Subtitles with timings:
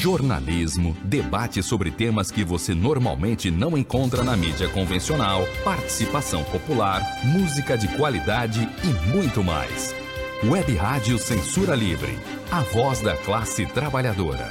[0.00, 7.76] jornalismo, debate sobre temas que você normalmente não encontra na mídia convencional, participação popular, música
[7.76, 9.94] de qualidade e muito mais.
[10.42, 12.18] Web Rádio Censura Livre,
[12.50, 14.50] a voz da classe trabalhadora.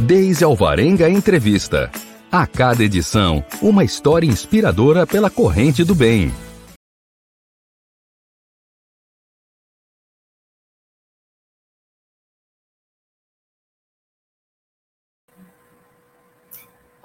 [0.00, 1.90] Desde Alvarenga Entrevista.
[2.32, 6.32] A cada edição, uma história inspiradora pela corrente do bem.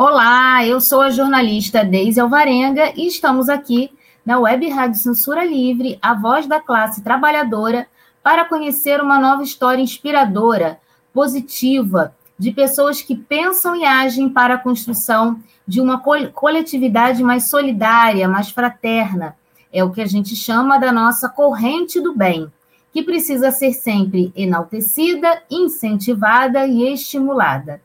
[0.01, 3.91] Olá, eu sou a jornalista Deise Alvarenga e estamos aqui
[4.25, 7.85] na Web Rádio Censura Livre, a voz da classe trabalhadora,
[8.23, 10.79] para conhecer uma nova história inspiradora,
[11.13, 16.01] positiva, de pessoas que pensam e agem para a construção de uma
[16.33, 19.35] coletividade mais solidária, mais fraterna.
[19.69, 22.49] É o que a gente chama da nossa corrente do bem,
[22.93, 27.81] que precisa ser sempre enaltecida, incentivada e estimulada.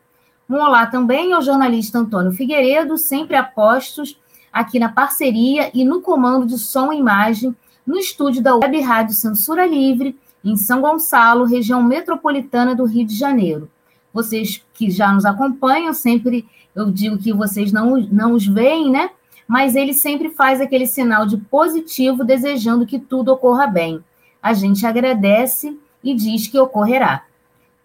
[0.48, 4.20] Um olá também ao jornalista Antônio Figueiredo, sempre a postos
[4.52, 7.56] aqui na parceria e no comando de som e imagem
[7.86, 13.16] no estúdio da Web Rádio Censura Livre, em São Gonçalo, região metropolitana do Rio de
[13.16, 13.70] Janeiro.
[14.12, 19.10] Vocês que já nos acompanham, sempre eu digo que vocês não, não os veem, né?
[19.48, 24.04] Mas ele sempre faz aquele sinal de positivo, desejando que tudo ocorra bem.
[24.42, 27.24] A gente agradece e diz que ocorrerá.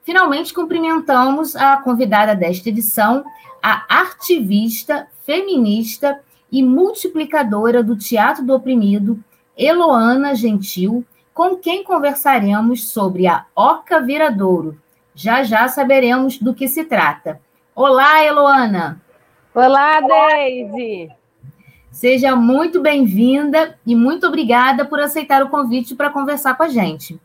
[0.09, 3.23] Finalmente, cumprimentamos a convidada desta edição,
[3.61, 6.19] a artivista, feminista
[6.51, 9.23] e multiplicadora do Teatro do Oprimido,
[9.55, 14.81] Eloana Gentil, com quem conversaremos sobre a Oca Viradouro.
[15.13, 17.39] Já já saberemos do que se trata.
[17.75, 18.99] Olá, Eloana!
[19.53, 21.11] Olá, Deise!
[21.91, 27.21] Seja muito bem-vinda e muito obrigada por aceitar o convite para conversar com a gente.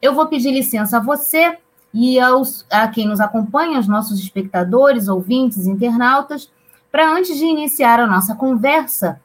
[0.00, 1.58] Eu vou pedir licença a você
[1.94, 6.50] e aos, a quem nos acompanha, os nossos espectadores, ouvintes, internautas,
[6.90, 9.20] para antes de iniciar a nossa conversa,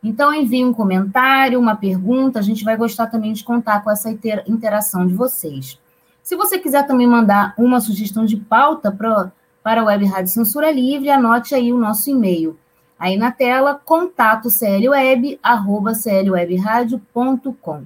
[0.04, 4.10] Então, envie um comentário, uma pergunta, a gente vai gostar também de contar com essa
[4.46, 5.78] interação de vocês.
[6.22, 10.70] Se você quiser também mandar uma sugestão de pauta pra, para a Web Rádio Censura
[10.70, 12.58] Livre, anote aí o nosso e-mail,
[13.02, 17.82] Aí na tela, contato clweb, arroba clwebradio.com.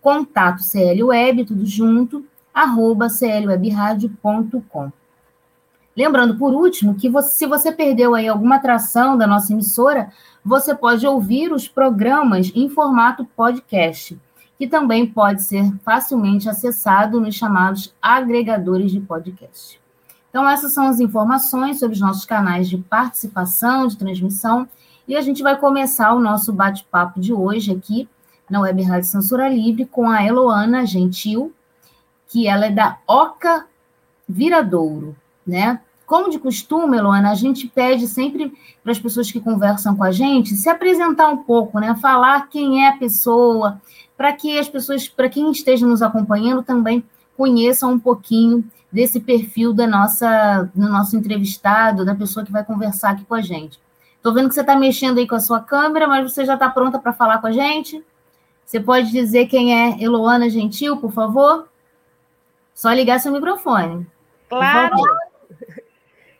[0.00, 4.92] Contato clweb, tudo junto, arroba clwebradio.com.
[5.96, 10.12] Lembrando, por último, que você, se você perdeu aí alguma atração da nossa emissora,
[10.44, 14.16] você pode ouvir os programas em formato podcast,
[14.56, 19.79] que também pode ser facilmente acessado nos chamados agregadores de podcast.
[20.30, 24.66] Então, essas são as informações sobre os nossos canais de participação, de transmissão,
[25.06, 28.08] e a gente vai começar o nosso bate-papo de hoje aqui
[28.48, 31.52] na Web Rádio Censura Livre com a Eloana Gentil,
[32.28, 33.66] que ela é da Oca
[34.28, 35.80] Viradouro, né?
[36.06, 40.12] Como de costume, Eloana, a gente pede sempre para as pessoas que conversam com a
[40.12, 41.94] gente se apresentar um pouco, né?
[41.96, 43.80] Falar quem é a pessoa,
[44.16, 47.04] para que as pessoas, para quem esteja nos acompanhando também
[47.40, 53.12] conheçam um pouquinho desse perfil da nossa, do nosso entrevistado, da pessoa que vai conversar
[53.12, 53.80] aqui com a gente.
[54.14, 56.68] Estou vendo que você está mexendo aí com a sua câmera, mas você já está
[56.68, 58.04] pronta para falar com a gente?
[58.62, 61.66] Você pode dizer quem é Eloana Gentil, por favor?
[62.74, 64.06] Só ligar seu microfone.
[64.46, 64.96] Claro.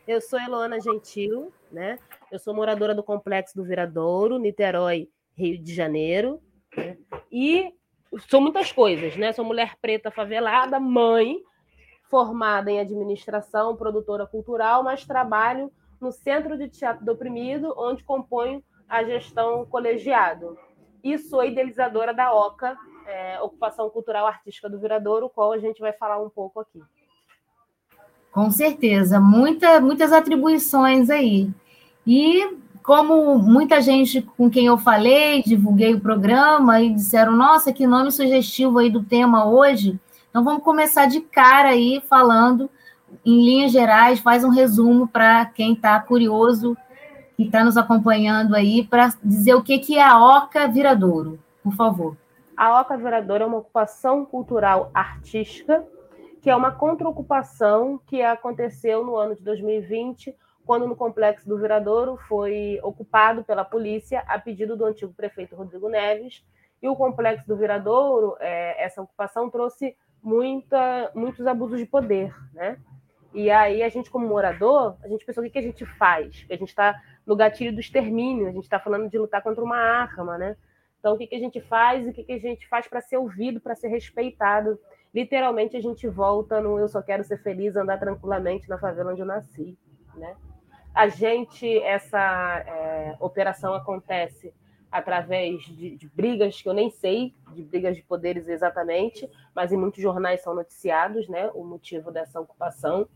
[0.07, 1.97] Eu sou Eloana Gentil, né?
[2.31, 6.39] Eu sou moradora do Complexo do Viradouro, Niterói, Rio de Janeiro.
[6.77, 6.95] Né?
[7.31, 7.73] E
[8.29, 9.31] sou muitas coisas, né?
[9.31, 11.37] Sou mulher preta favelada, mãe,
[12.09, 18.63] formada em administração, produtora cultural, mas trabalho no Centro de Teatro do Oprimido, onde componho
[18.89, 20.57] a gestão colegiado.
[21.03, 22.77] E sou idealizadora da OCA,
[23.07, 26.81] é, Ocupação Cultural Artística do Viradouro, qual a gente vai falar um pouco aqui.
[28.31, 31.49] Com certeza, muita, muitas atribuições aí.
[32.05, 37.87] E como muita gente com quem eu falei, divulguei o programa e disseram, nossa, que
[37.87, 39.99] nome sugestivo aí do tema hoje.
[40.29, 42.69] Então vamos começar de cara aí falando
[43.25, 46.77] em linhas gerais, faz um resumo para quem está curioso,
[47.35, 51.73] que está nos acompanhando aí, para dizer o que, que é a Oca Viradouro, por
[51.75, 52.15] favor.
[52.55, 55.83] A Oca Viradouro é uma ocupação cultural artística
[56.41, 60.35] que é uma contra-ocupação que aconteceu no ano de 2020,
[60.65, 65.89] quando no complexo do Viradouro foi ocupado pela polícia a pedido do antigo prefeito Rodrigo
[65.89, 66.43] Neves.
[66.81, 72.77] E o complexo do Viradouro, é, essa ocupação trouxe muita, muitos abusos de poder, né?
[73.33, 76.45] E aí a gente, como morador, a gente pensou o que, que a gente faz?
[76.49, 79.77] A gente está no gatilho do extermínio, a gente está falando de lutar contra uma
[79.77, 80.57] arma, né?
[80.99, 83.01] Então, o que, que a gente faz e o que, que a gente faz para
[83.01, 84.77] ser ouvido, para ser respeitado?
[85.13, 89.21] literalmente a gente volta no eu só quero ser feliz, andar tranquilamente na favela onde
[89.21, 89.77] eu nasci,
[90.15, 90.35] né?
[90.93, 94.53] A gente, essa é, operação acontece
[94.91, 99.77] através de, de, brigas que eu nem sei, de brigas de poderes exatamente, mas em
[99.77, 103.07] muitos jornais são noticiados, né, o motivo dessa ocupação.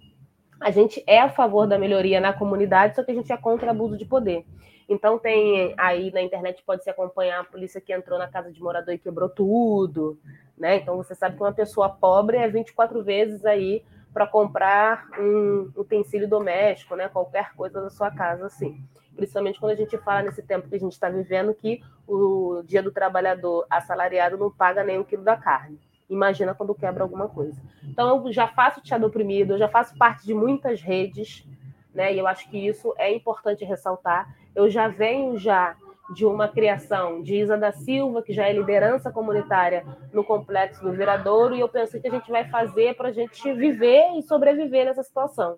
[0.62, 3.72] A gente é a favor da melhoria na comunidade, só que a gente é contra
[3.72, 4.46] abuso de poder.
[4.88, 8.62] Então tem aí na internet pode se acompanhar a polícia que entrou na casa de
[8.62, 10.18] morador e quebrou tudo,
[10.58, 10.78] né?
[10.78, 13.84] Então você sabe que uma pessoa pobre é 24 vezes aí
[14.16, 17.10] para comprar um utensílio doméstico, né?
[17.10, 18.82] Qualquer coisa da sua casa, assim.
[19.14, 22.82] Principalmente quando a gente fala nesse tempo que a gente está vivendo que o dia
[22.82, 25.78] do trabalhador assalariado não paga nem um quilo da carne.
[26.10, 27.62] Imagina quando quebra alguma coisa.
[27.84, 31.46] Então eu já faço teatro oprimido, eu já faço parte de muitas redes,
[31.94, 32.14] né?
[32.14, 34.34] E eu acho que isso é importante ressaltar.
[34.56, 35.76] Eu já venho já
[36.10, 40.92] de uma criação de Isa da Silva, que já é liderança comunitária no complexo do
[40.92, 44.86] Viradouro, e eu pensei que a gente vai fazer para a gente viver e sobreviver
[44.86, 45.58] nessa situação.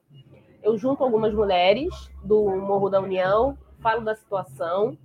[0.63, 4.97] Eu junto algumas mulheres do Morro da União, falo da situação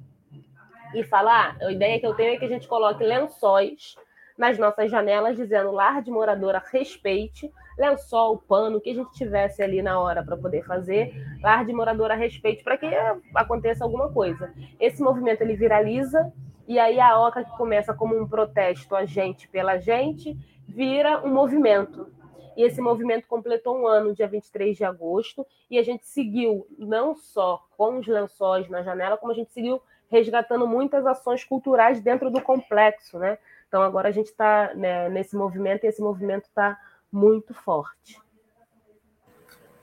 [0.95, 3.97] e falo: ah, a ideia que eu tenho é que a gente coloque lençóis
[4.37, 9.83] nas nossas janelas, dizendo lar de moradora respeite, lençol, pano, que a gente tivesse ali
[9.83, 12.87] na hora para poder fazer, lar de moradora respeite, para que
[13.35, 14.53] aconteça alguma coisa.
[14.79, 16.33] Esse movimento ele viraliza,
[16.67, 20.37] e aí a OCA, que começa como um protesto, a gente pela gente,
[20.67, 22.09] vira um movimento.
[22.57, 27.15] E esse movimento completou um ano, dia 23 de agosto, e a gente seguiu não
[27.15, 29.81] só com os lençóis na janela, como a gente seguiu
[30.11, 33.39] resgatando muitas ações culturais dentro do complexo, né?
[33.67, 36.79] Então agora a gente está né, nesse movimento e esse movimento está
[37.13, 38.19] muito forte.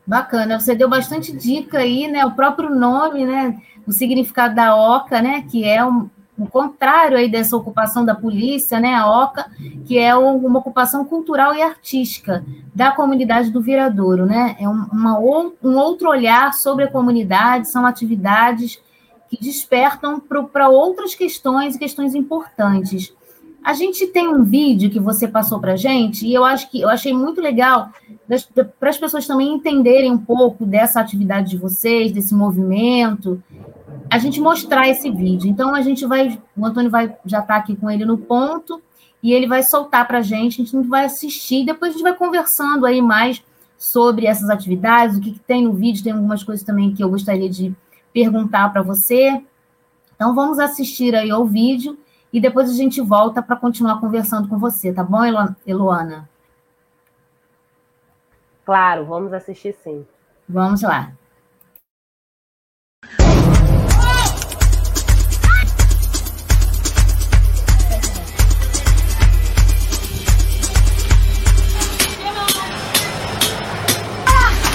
[0.06, 2.26] Bacana, você deu bastante dica aí, né?
[2.26, 3.62] O próprio nome, né?
[3.86, 5.46] O significado da OCA, né?
[5.48, 8.96] Que é um, o contrário aí dessa ocupação da polícia, né?
[8.96, 9.52] A OCA,
[9.86, 12.44] que é uma ocupação cultural e artística
[12.74, 14.57] da comunidade do Viradouro, né?
[14.59, 18.81] É uma, um outro olhar sobre a comunidade, são atividades
[19.30, 23.14] que despertam para outras questões e questões importantes.
[23.63, 26.89] A gente tem um vídeo que você passou para gente e eu acho que eu
[26.89, 27.89] achei muito legal
[28.80, 33.42] para as pessoas também entenderem um pouco dessa atividade de vocês, desse movimento,
[34.09, 35.49] a gente mostrar esse vídeo.
[35.49, 38.81] Então a gente vai, o Antônio vai já está aqui com ele no ponto
[39.21, 42.16] e ele vai soltar para a gente, a gente vai assistir, depois a gente vai
[42.16, 43.44] conversando aí mais
[43.78, 47.09] sobre essas atividades, o que, que tem no vídeo, tem algumas coisas também que eu
[47.09, 47.73] gostaria de
[48.13, 49.42] perguntar para você.
[50.16, 51.97] Então vamos assistir aí ao vídeo
[52.31, 55.24] e depois a gente volta para continuar conversando com você, tá bom,
[55.66, 56.30] Eloana?
[58.66, 60.06] Claro, vamos assistir sim.
[60.48, 61.12] Vamos lá.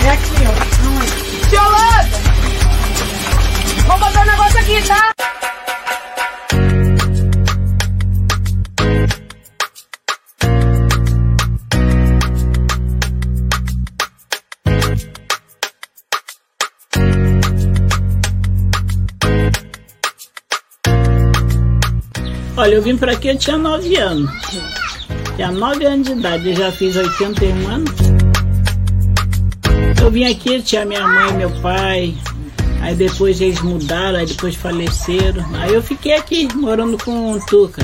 [0.05, 1.49] Aqui, ó.
[1.49, 2.09] Violada!
[3.87, 5.15] Vou botar um negócio aqui, tá?
[22.57, 24.31] Olha, eu vim para aqui, eu tinha 9 anos.
[25.35, 27.91] Tinha 9 anos de idade, eu já fiz 81 anos.
[30.01, 32.15] Eu vim aqui, tinha minha mãe meu pai.
[32.81, 35.45] Aí depois eles mudaram, aí depois faleceram.
[35.55, 37.83] Aí eu fiquei aqui, morando com o Tuca.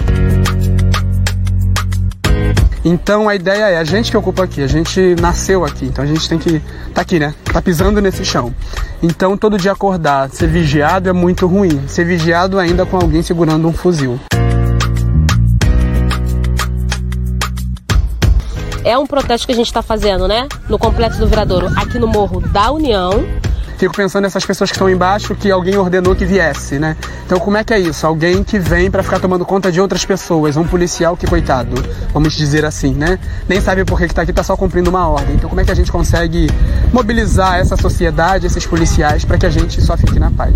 [2.85, 6.07] Então a ideia é a gente que ocupa aqui, a gente nasceu aqui, então a
[6.07, 6.63] gente tem que
[6.95, 7.35] tá aqui, né?
[7.53, 8.55] Tá pisando nesse chão.
[9.03, 11.89] Então todo dia acordar, ser vigiado é muito ruim.
[11.89, 14.21] Ser vigiado ainda com alguém segurando um fuzil.
[18.85, 20.49] É um protesto que a gente está fazendo, né?
[20.69, 23.25] No Complexo do Viradouro, aqui no Morro da União.
[23.77, 26.97] Fico pensando nessas pessoas que estão embaixo que alguém ordenou que viesse, né?
[27.25, 28.07] Então como é que é isso?
[28.07, 31.83] Alguém que vem para ficar tomando conta de outras pessoas, um policial que coitado,
[32.13, 33.19] vamos dizer assim, né?
[33.49, 35.35] Nem sabe por que está aqui, está só cumprindo uma ordem.
[35.35, 36.47] Então como é que a gente consegue
[36.93, 40.53] mobilizar essa sociedade, esses policiais, para que a gente só fique na paz?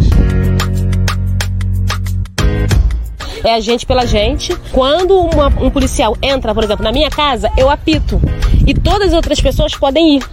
[3.45, 4.57] É a gente pela gente.
[4.73, 8.21] Quando uma, um policial entra, por exemplo, na minha casa, eu apito.
[8.67, 10.25] E todas as outras pessoas podem ir.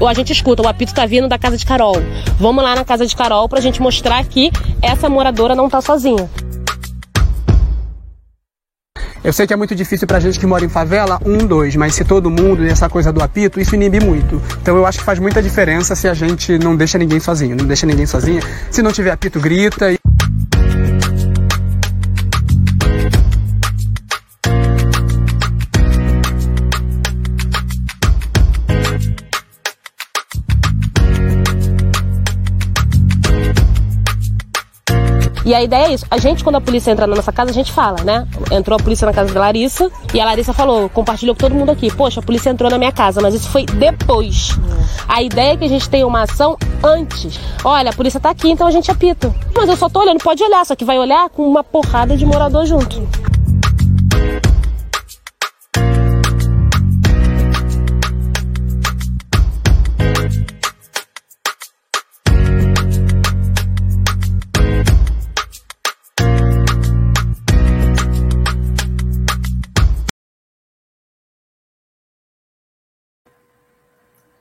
[0.00, 1.96] Ou a gente escuta, o apito tá vindo da casa de Carol.
[2.38, 4.50] Vamos lá na casa de Carol pra gente mostrar que
[4.82, 6.28] essa moradora não tá sozinha.
[9.24, 11.96] Eu sei que é muito difícil pra gente que mora em favela, um, dois, mas
[11.96, 14.40] se todo mundo e essa coisa do apito, isso inibe muito.
[14.62, 17.66] Então eu acho que faz muita diferença se a gente não deixa ninguém sozinho, não
[17.66, 18.40] deixa ninguém sozinha.
[18.70, 19.90] Se não tiver apito, grita.
[19.92, 20.05] E...
[35.46, 36.04] E a ideia é isso.
[36.10, 38.26] A gente, quando a polícia entra na nossa casa, a gente fala, né?
[38.50, 41.70] Entrou a polícia na casa da Larissa e a Larissa falou, compartilhou com todo mundo
[41.70, 41.88] aqui.
[41.88, 44.58] Poxa, a polícia entrou na minha casa, mas isso foi depois.
[45.08, 47.38] A ideia é que a gente tenha uma ação antes.
[47.62, 49.32] Olha, a polícia tá aqui, então a gente apita.
[49.54, 52.26] Mas eu só tô olhando, pode olhar, só que vai olhar com uma porrada de
[52.26, 53.06] morador junto.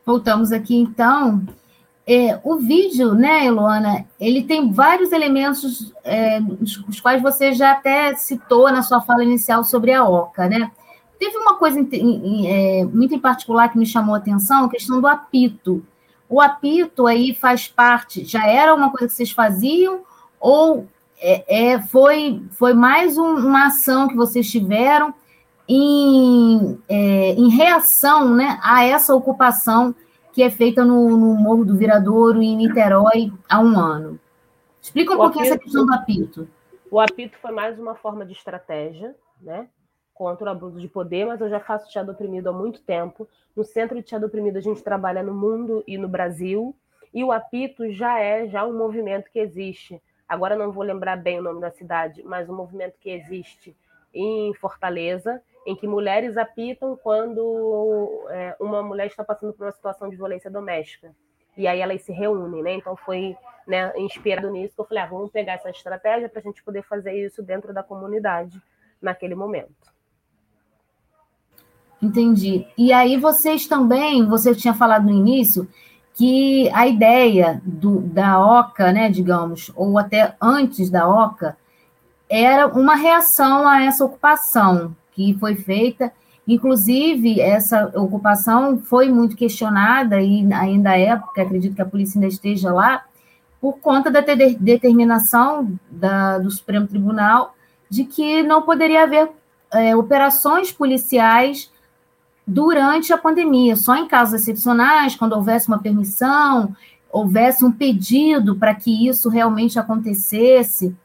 [0.05, 1.41] Voltamos aqui então.
[2.07, 6.39] É, o vídeo, né, Eloana, ele tem vários elementos, é,
[6.87, 10.71] os quais você já até citou na sua fala inicial sobre a OCA, né?
[11.17, 15.07] Teve uma coisa é, muito em particular que me chamou a atenção, a questão do
[15.07, 15.83] apito.
[16.29, 20.01] O apito aí faz parte, já era uma coisa que vocês faziam,
[20.39, 25.11] ou é, é foi, foi mais um, uma ação que vocês tiveram
[25.67, 29.93] em, é, em reação né, a essa ocupação
[30.31, 34.19] que é feita no, no, Morro do Viradouro, em Niterói, há um ano.
[34.81, 36.49] Explica um o pouquinho apito, essa questão do apito.
[36.91, 39.67] O apito foi mais uma forma de estratégia, né?
[40.13, 43.27] Contra o abuso de poder, mas eu já faço teatro oprimido há muito tempo.
[43.55, 46.75] No Centro de Teatro Oprimido, a gente trabalha no mundo e no Brasil.
[47.13, 50.01] E o apito já é já um movimento que existe.
[50.27, 53.75] Agora não vou lembrar bem o nome da cidade, mas um movimento que existe
[54.13, 60.09] em Fortaleza em que mulheres apitam quando é, uma mulher está passando por uma situação
[60.09, 61.13] de violência doméstica.
[61.57, 62.73] E aí elas se reúnem, né?
[62.75, 66.43] Então foi né, inspirado nisso que eu falei, ah, vamos pegar essa estratégia para a
[66.43, 68.61] gente poder fazer isso dentro da comunidade
[69.01, 69.95] naquele momento.
[72.01, 72.67] Entendi.
[72.77, 75.67] E aí vocês também, você tinha falado no início
[76.13, 81.57] que a ideia do, da OCA, né, digamos, ou até antes da OCA,
[82.29, 86.11] era uma reação a essa ocupação, que foi feita.
[86.47, 92.27] Inclusive, essa ocupação foi muito questionada e ainda é, porque acredito que a polícia ainda
[92.27, 93.03] esteja lá,
[93.59, 97.55] por conta da determinação da, do Supremo Tribunal
[97.89, 99.31] de que não poderia haver
[99.73, 101.71] é, operações policiais
[102.45, 106.75] durante a pandemia, só em casos excepcionais, quando houvesse uma permissão,
[107.11, 110.95] houvesse um pedido para que isso realmente acontecesse.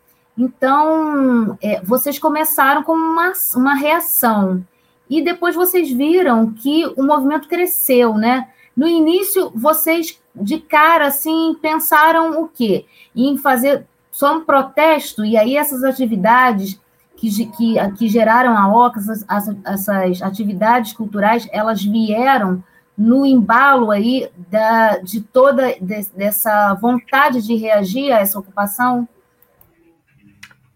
[0.41, 4.65] Então, é, vocês começaram com uma, uma reação,
[5.09, 8.49] e depois vocês viram que o movimento cresceu, né?
[8.75, 12.87] No início, vocês, de cara, assim, pensaram o quê?
[13.15, 16.81] Em fazer só um protesto, e aí essas atividades
[17.19, 19.27] que, que, que geraram a OCA, essas,
[19.63, 22.65] essas atividades culturais, elas vieram
[22.97, 29.07] no embalo aí da, de toda de, dessa vontade de reagir a essa ocupação?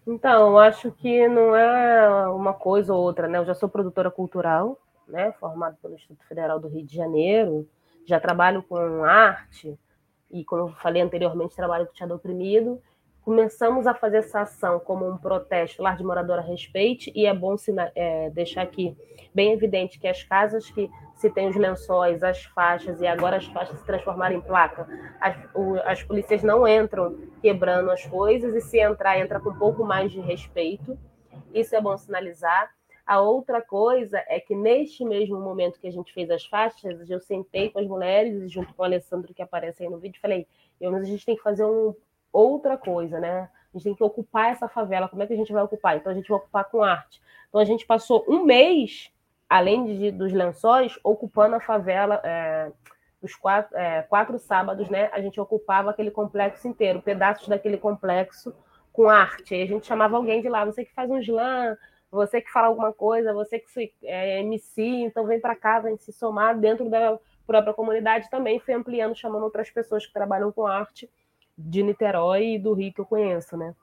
[0.07, 3.39] Então, acho que não é uma coisa ou outra, né?
[3.39, 5.31] Eu já sou produtora cultural, né?
[5.39, 7.67] Formada pelo Instituto Federal do Rio de Janeiro,
[8.05, 9.77] já trabalho com arte
[10.29, 12.81] e, como eu falei anteriormente, trabalho com teatro oprimido.
[13.21, 17.55] começamos a fazer essa ação como um protesto, Lar de Moradora Respeite, e é bom
[17.95, 18.95] é, deixar aqui
[19.33, 23.45] bem evidente que as casas que se tem os lençóis, as faixas, e agora as
[23.45, 24.87] faixas se transformaram em placa,
[25.19, 29.57] as, o, as polícias não entram quebrando as coisas, e se entrar, entra com um
[29.57, 30.97] pouco mais de respeito.
[31.53, 32.69] Isso é bom sinalizar.
[33.05, 37.19] A outra coisa é que neste mesmo momento que a gente fez as faixas, eu
[37.19, 40.47] sentei com as mulheres, junto com o Alessandro que aparece aí no vídeo, falei,
[40.81, 41.93] a gente tem que fazer um,
[42.35, 43.49] outra coisa, né?
[43.73, 45.07] A gente tem que ocupar essa favela.
[45.07, 45.95] Como é que a gente vai ocupar?
[45.95, 47.21] Então a gente vai ocupar com arte.
[47.47, 49.11] Então a gente passou um mês,
[49.49, 52.21] além de, dos lençóis, ocupando a favela.
[52.23, 52.71] É,
[53.21, 55.09] os quatro, é, quatro sábados, né?
[55.11, 58.53] A gente ocupava aquele complexo inteiro, pedaços daquele complexo
[58.93, 59.55] com arte.
[59.55, 61.75] Aí a gente chamava alguém de lá, você que faz um slam,
[62.11, 66.13] você que fala alguma coisa, você que é MC, então vem para cá, vem se
[66.13, 71.09] somar dentro da própria comunidade também, foi ampliando, chamando outras pessoas que trabalham com arte
[71.57, 73.75] de Niterói e do Rio que eu conheço, né?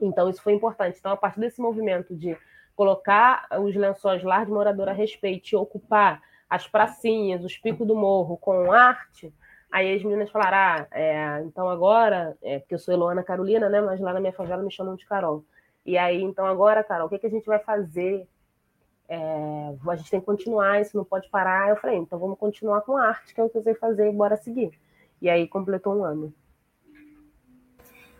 [0.00, 0.98] Então, isso foi importante.
[0.98, 2.36] Então, a partir desse movimento de
[2.74, 7.94] colocar os lençóis lá de morador a respeito e ocupar as pracinhas, os picos do
[7.94, 9.32] morro com arte,
[9.70, 13.80] aí as meninas falaram, ah, é, então agora, é, porque eu sou Eloana Carolina, né,
[13.80, 15.44] mas lá na minha favela me chamam de Carol.
[15.84, 18.26] E aí, então agora, Carol, o que, que a gente vai fazer?
[19.08, 21.68] É, a gente tem que continuar, isso não pode parar.
[21.68, 24.12] Eu falei, então vamos continuar com a arte, que é o que eu sei fazer,
[24.12, 24.78] bora seguir.
[25.20, 26.32] E aí completou um ano.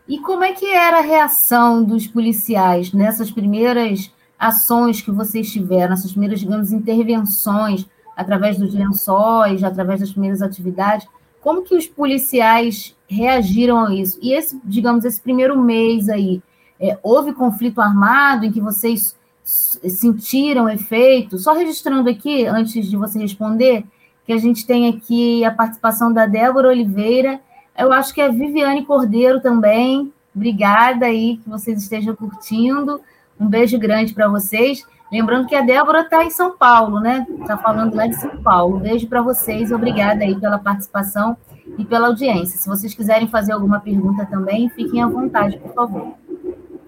[0.08, 4.12] E como é que era a reação dos policiais nessas primeiras
[4.42, 11.06] ações que vocês tiveram, nessas primeiras, digamos, intervenções através dos lençóis, através das primeiras atividades?
[11.40, 14.18] Como que os policiais reagiram a isso?
[14.22, 16.42] E esse, digamos, esse primeiro mês aí,
[16.78, 21.38] é, houve conflito armado em que vocês sentiram efeito?
[21.38, 23.84] Só registrando aqui, antes de você responder,
[24.24, 27.40] que a gente tem aqui a participação da Débora Oliveira
[27.76, 30.12] eu acho que a Viviane Cordeiro também.
[30.34, 33.00] Obrigada aí, que vocês estejam curtindo.
[33.40, 34.86] Um beijo grande para vocês.
[35.10, 37.26] Lembrando que a Débora está em São Paulo, né?
[37.40, 38.76] Está falando lá de São Paulo.
[38.76, 39.70] Um beijo para vocês.
[39.70, 41.36] Obrigada aí pela participação
[41.78, 42.58] e pela audiência.
[42.58, 46.14] Se vocês quiserem fazer alguma pergunta também, fiquem à vontade, por favor.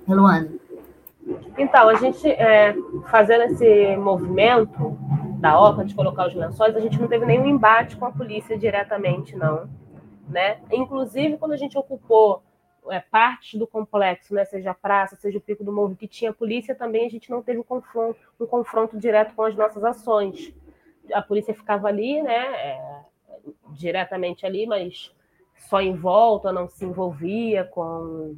[0.09, 0.49] Luana.
[1.57, 2.75] Então, a gente, é,
[3.11, 4.99] fazendo esse movimento
[5.39, 8.59] da OPA de colocar os lençóis, a gente não teve nenhum embate com a polícia
[8.59, 9.69] diretamente, não
[10.29, 10.59] né?
[10.73, 12.43] Inclusive, quando a gente ocupou
[12.91, 16.33] é, partes do complexo, né, seja a praça, seja o Pico do Morro, que tinha
[16.33, 20.55] polícia, também a gente não teve um confronto, um confronto direto com as nossas ações.
[21.13, 23.01] A polícia ficava ali, né, é,
[23.71, 25.15] diretamente ali, mas
[25.57, 28.37] só em volta, não se envolvia com,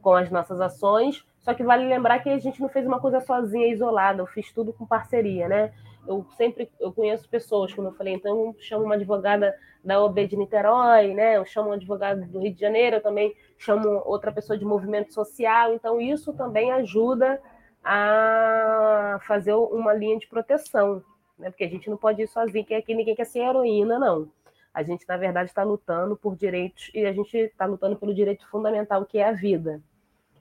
[0.00, 1.24] com as nossas ações.
[1.40, 4.52] Só que vale lembrar que a gente não fez uma coisa sozinha, isolada, eu fiz
[4.52, 5.72] tudo com parceria, né?
[6.06, 10.26] eu sempre eu conheço pessoas, como eu falei, então eu chamo uma advogada da OB
[10.26, 11.36] de Niterói, né?
[11.36, 15.12] Eu chamo um advogado do Rio de Janeiro, eu também chamo outra pessoa de movimento
[15.12, 17.40] social, então isso também ajuda
[17.82, 21.02] a fazer uma linha de proteção,
[21.38, 21.50] né?
[21.50, 24.30] Porque a gente não pode ir sozinho, que aqui ninguém quer ser heroína, não.
[24.72, 28.48] A gente, na verdade, está lutando por direitos e a gente está lutando pelo direito
[28.48, 29.80] fundamental, que é a vida.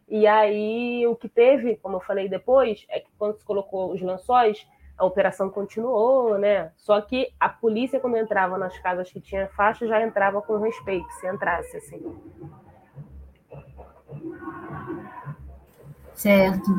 [0.08, 4.02] E aí, o que teve, como eu falei depois, é que quando se colocou os
[4.02, 6.72] lençóis, a operação continuou, né?
[6.78, 11.10] Só que a polícia, quando entrava nas casas que tinha faixa, já entrava com respeito,
[11.14, 12.02] se entrasse assim.
[16.16, 16.72] Certo.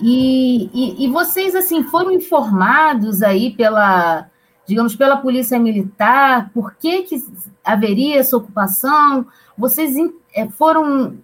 [0.00, 4.28] E, e, e, vocês, assim, foram informados aí pela,
[4.66, 7.24] digamos, pela polícia militar, por que, que
[7.64, 9.26] haveria essa ocupação?
[9.56, 9.94] Vocês
[10.34, 11.14] é, foram,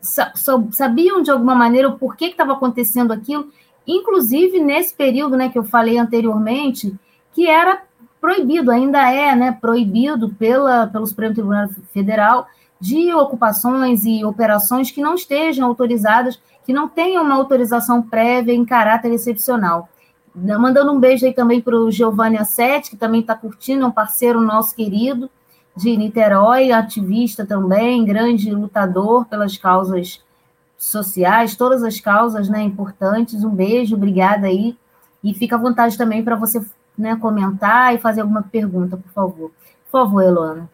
[0.72, 3.50] sabiam de alguma maneira o porquê que estava acontecendo aquilo?
[3.86, 6.94] inclusive nesse período né, que eu falei anteriormente,
[7.32, 7.82] que era
[8.20, 12.46] proibido, ainda é né, proibido pela, pelo Supremo Tribunal Federal
[12.80, 16.40] de ocupações e operações que não estejam autorizadas,
[16.70, 19.88] que não tenham uma autorização prévia em caráter excepcional.
[20.32, 23.90] Mandando um beijo aí também para o Giovanni Assetti, que também está curtindo, é um
[23.90, 25.28] parceiro nosso querido
[25.74, 30.22] de Niterói, ativista também, grande lutador pelas causas
[30.78, 33.42] sociais, todas as causas né, importantes.
[33.42, 34.78] Um beijo, obrigada aí.
[35.24, 36.64] E fica à vontade também para você
[36.96, 39.50] né, comentar e fazer alguma pergunta, por favor.
[39.86, 40.70] Por favor, Elona.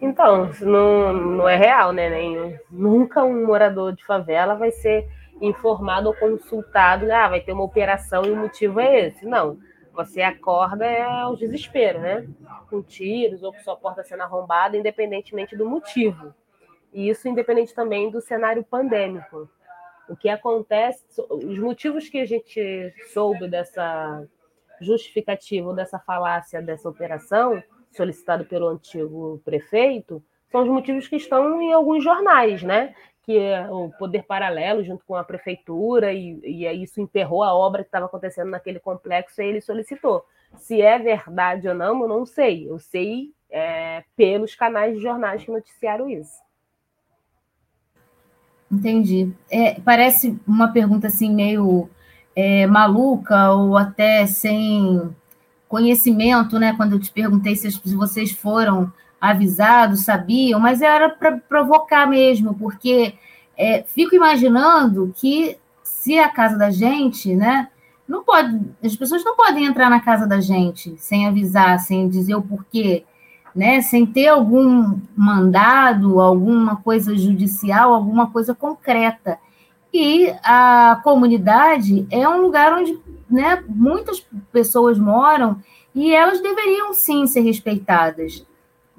[0.00, 2.08] Então, não, não é real, né?
[2.08, 5.06] Nem, nunca um morador de favela vai ser
[5.40, 9.26] informado ou consultado, ah, vai ter uma operação e o motivo é esse.
[9.26, 9.58] Não.
[9.92, 12.26] Você acorda é o desespero, né?
[12.70, 16.34] Com tiros ou com sua porta sendo arrombada, independentemente do motivo.
[16.92, 19.48] E isso independente também do cenário pandêmico.
[20.08, 24.26] O que acontece, os motivos que a gente soube dessa
[24.80, 31.72] justificativa, dessa falácia dessa operação, solicitado pelo antigo prefeito, são os motivos que estão em
[31.72, 32.94] alguns jornais, né?
[33.22, 37.82] que é o poder paralelo junto com a prefeitura, e, e isso emperrou a obra
[37.82, 40.24] que estava acontecendo naquele complexo, e ele solicitou.
[40.56, 42.68] Se é verdade ou não, eu não sei.
[42.68, 46.40] Eu sei é, pelos canais de jornais que noticiaram isso.
[48.70, 49.32] Entendi.
[49.50, 51.88] É, parece uma pergunta assim meio
[52.34, 55.14] é, maluca ou até sem
[55.70, 56.74] conhecimento, né?
[56.76, 63.14] Quando eu te perguntei se vocês foram avisados, sabiam, mas era para provocar mesmo, porque
[63.56, 67.68] é, fico imaginando que se a casa da gente, né?
[68.08, 72.34] Não pode, as pessoas não podem entrar na casa da gente sem avisar, sem dizer
[72.34, 73.04] o porquê,
[73.54, 73.80] né?
[73.80, 79.38] Sem ter algum mandado, alguma coisa judicial, alguma coisa concreta.
[79.92, 82.98] E a comunidade é um lugar onde
[83.28, 85.60] né, muitas pessoas moram
[85.94, 88.46] e elas deveriam sim ser respeitadas.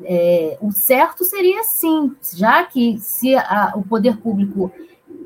[0.04, 4.72] É, o certo seria sim, já que se a, o poder público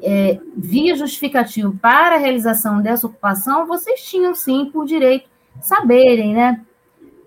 [0.01, 5.29] é, via justificativo para a realização dessa ocupação, vocês tinham sim por direito
[5.61, 6.61] saberem, né?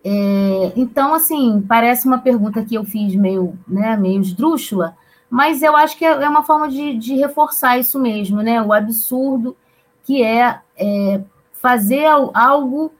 [0.04, 4.96] É, então, assim, parece uma pergunta que eu fiz meio, né, meio esdrúxula,
[5.30, 8.62] mas eu acho que é, é uma forma de, de reforçar isso mesmo, né?
[8.62, 9.56] O absurdo
[10.04, 11.20] que é, é
[11.52, 12.92] fazer algo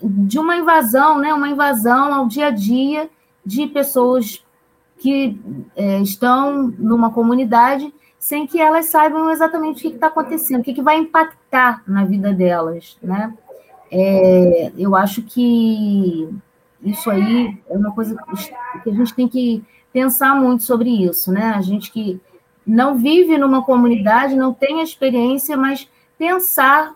[0.00, 1.34] de uma invasão, né?
[1.34, 3.10] Uma invasão ao dia a dia
[3.44, 4.44] de pessoas
[4.98, 5.40] que
[5.74, 10.74] é, estão numa comunidade sem que elas saibam exatamente o que está acontecendo, o que,
[10.74, 13.32] que, vai impactar na vida delas, né?
[13.90, 16.28] É, eu acho que
[16.82, 18.14] isso aí é uma coisa
[18.82, 21.52] que a gente tem que pensar muito sobre isso, né?
[21.56, 22.20] A gente que
[22.66, 26.94] não vive numa comunidade, não tem experiência, mas pensar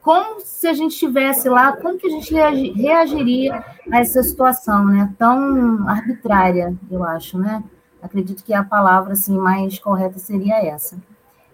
[0.00, 5.12] como se a gente estivesse lá, como que a gente reagiria a essa situação, né?
[5.16, 7.62] Tão arbitrária, eu acho, né?
[8.02, 10.96] Acredito que a palavra assim mais correta seria essa.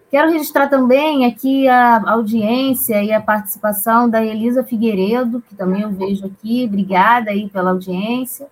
[0.09, 5.91] Quero registrar também aqui a audiência e a participação da Elisa Figueiredo, que também eu
[5.91, 6.65] vejo aqui.
[6.65, 8.47] Obrigada aí pela audiência.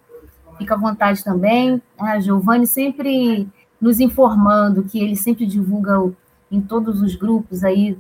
[0.58, 1.82] Fica à vontade também.
[1.98, 3.48] A Giovanni sempre
[3.80, 6.12] nos informando que ele sempre divulga
[6.52, 7.98] em todos os grupos aí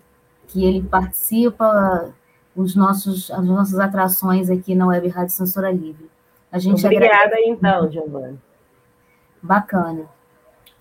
[0.47, 2.13] que ele participa,
[2.55, 6.09] os nossos, as nossas atrações aqui na Web Rádio Censura Livre.
[6.51, 7.49] A gente Obrigada, agradece...
[7.49, 8.39] então, Giovanni.
[9.41, 10.05] Bacana.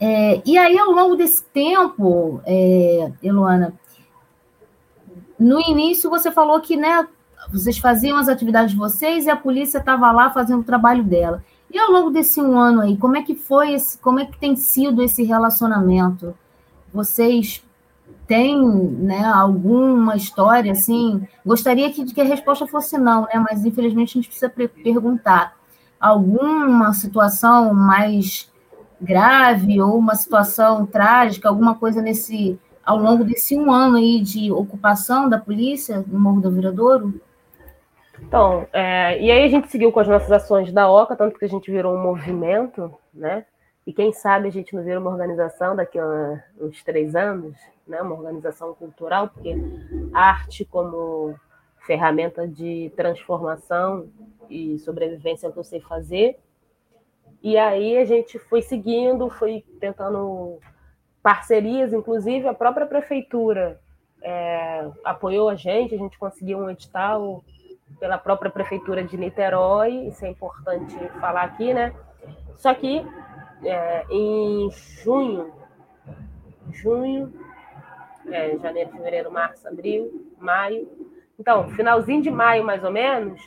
[0.01, 3.75] É, e aí, ao longo desse tempo, é, Eluana,
[5.39, 7.07] no início você falou que né,
[7.53, 11.45] vocês faziam as atividades de vocês e a polícia estava lá fazendo o trabalho dela.
[11.71, 14.39] E ao longo desse um ano aí, como é que foi esse, como é que
[14.39, 16.35] tem sido esse relacionamento?
[16.93, 17.63] Vocês
[18.27, 21.27] têm né, alguma história assim?
[21.45, 23.45] Gostaria que, que a resposta fosse não, né?
[23.51, 25.57] Mas infelizmente a gente precisa perguntar
[26.01, 28.51] alguma situação mais
[29.01, 34.53] grave ou uma situação trágica, alguma coisa nesse ao longo desse um ano aí de
[34.53, 37.21] ocupação da polícia no Morro do Viradouro?
[38.27, 41.45] Então, é, e aí a gente seguiu com as nossas ações da OCA, tanto que
[41.45, 43.47] a gente virou um movimento, né?
[43.87, 48.03] E quem sabe a gente não vira uma organização daqui a uns três anos, né?
[48.03, 49.55] Uma organização cultural, porque
[50.13, 51.39] arte como
[51.87, 54.09] ferramenta de transformação
[54.51, 56.37] e sobrevivência é o que eu sei fazer.
[57.41, 60.59] E aí a gente foi seguindo, foi tentando
[61.23, 63.81] parcerias, inclusive a própria prefeitura
[64.21, 67.45] é, apoiou a gente, a gente conseguiu um edital
[67.99, 71.95] pela própria prefeitura de Niterói, isso é importante falar aqui, né?
[72.57, 73.05] Só que
[73.63, 75.53] é, em junho,
[76.73, 77.33] junho,
[78.29, 80.89] é, janeiro, fevereiro, março, abril, maio,
[81.39, 83.41] então, finalzinho de maio mais ou menos,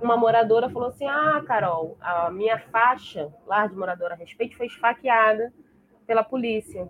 [0.00, 4.66] uma moradora falou assim: Ah, Carol, a minha faixa lá de moradora a respeito foi
[4.66, 5.52] esfaqueada
[6.06, 6.88] pela polícia.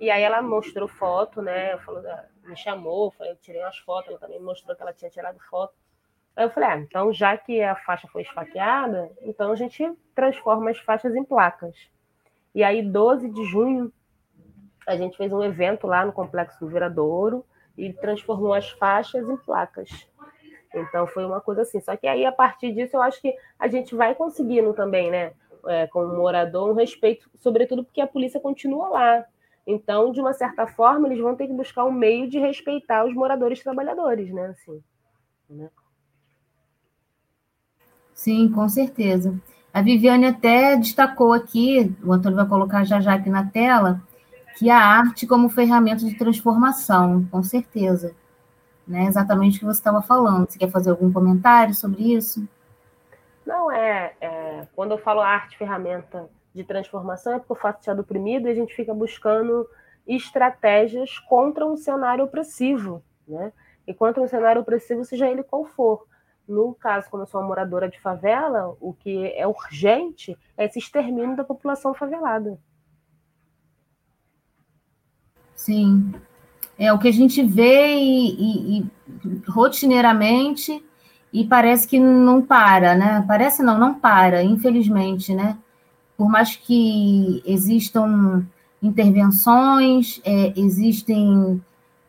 [0.00, 1.76] E aí ela mostrou foto, né?
[1.78, 5.38] Falou, ah, me chamou, eu tirei umas fotos, ela também mostrou que ela tinha tirado
[5.50, 5.74] foto.
[6.38, 10.70] Aí eu falei, ah, então já que a faixa foi esfaqueada, então a gente transforma
[10.70, 11.74] as faixas em placas.
[12.54, 13.92] E aí, 12 de junho,
[14.86, 17.44] a gente fez um evento lá no Complexo do Viradouro
[17.76, 19.90] e transformou as faixas em placas.
[20.72, 21.80] Então foi uma coisa assim.
[21.80, 25.32] Só que aí, a partir disso, eu acho que a gente vai conseguindo também, né?
[25.66, 29.24] É, como morador, um respeito, sobretudo porque a polícia continua lá.
[29.66, 33.12] Então, de uma certa forma, eles vão ter que buscar um meio de respeitar os
[33.12, 34.46] moradores trabalhadores, né?
[34.46, 34.80] Assim,
[35.50, 35.68] né?
[38.18, 39.38] Sim, com certeza.
[39.72, 44.00] A Viviane até destacou aqui, o Antônio vai colocar já já aqui na tela,
[44.56, 48.14] que a arte como ferramenta de transformação, com certeza
[48.88, 49.04] né?
[49.04, 50.50] Exatamente o que você estava falando.
[50.50, 52.48] Você quer fazer algum comentário sobre isso?
[53.44, 57.84] Não, é, é, Quando eu falo arte ferramenta de transformação é porque o fato de
[57.84, 59.68] ser oprimido e a gente fica buscando
[60.06, 63.52] estratégias contra um cenário opressivo, né?
[63.86, 66.06] E contra um cenário opressivo, seja ele qual for.
[66.48, 70.78] No caso, como eu sou uma moradora de favela, o que é urgente é esse
[70.78, 72.58] extermínio da população favelada.
[75.54, 76.14] Sim.
[76.78, 78.90] É o que a gente vê e, e, e
[79.46, 80.82] rotineiramente
[81.32, 83.22] e parece que não para, né?
[83.28, 85.58] Parece não, não para, infelizmente, né?
[86.16, 88.46] Por mais que existam
[88.82, 91.62] intervenções, é, existem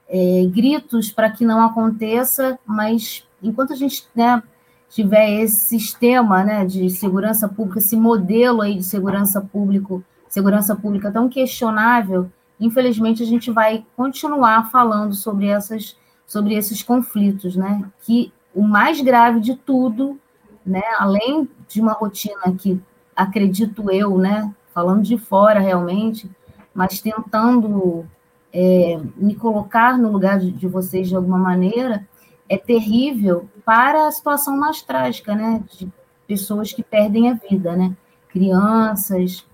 [0.07, 4.41] é, gritos para que não aconteça, mas enquanto a gente né,
[4.89, 11.11] tiver esse sistema né, de segurança pública, esse modelo aí de segurança público, segurança pública
[11.11, 17.83] tão questionável, infelizmente a gente vai continuar falando sobre essas sobre esses conflitos, né?
[18.01, 20.19] Que o mais grave de tudo,
[20.63, 22.79] né, além de uma rotina que
[23.15, 26.29] acredito eu, né, falando de fora realmente,
[26.71, 28.05] mas tentando
[28.53, 32.07] é, me colocar no lugar de, de, vocês de alguma maneira,
[32.49, 35.87] é terrível para a situação mais trágica, né, de
[36.27, 37.95] pessoas que perdem a vida, né,
[38.27, 39.45] crianças,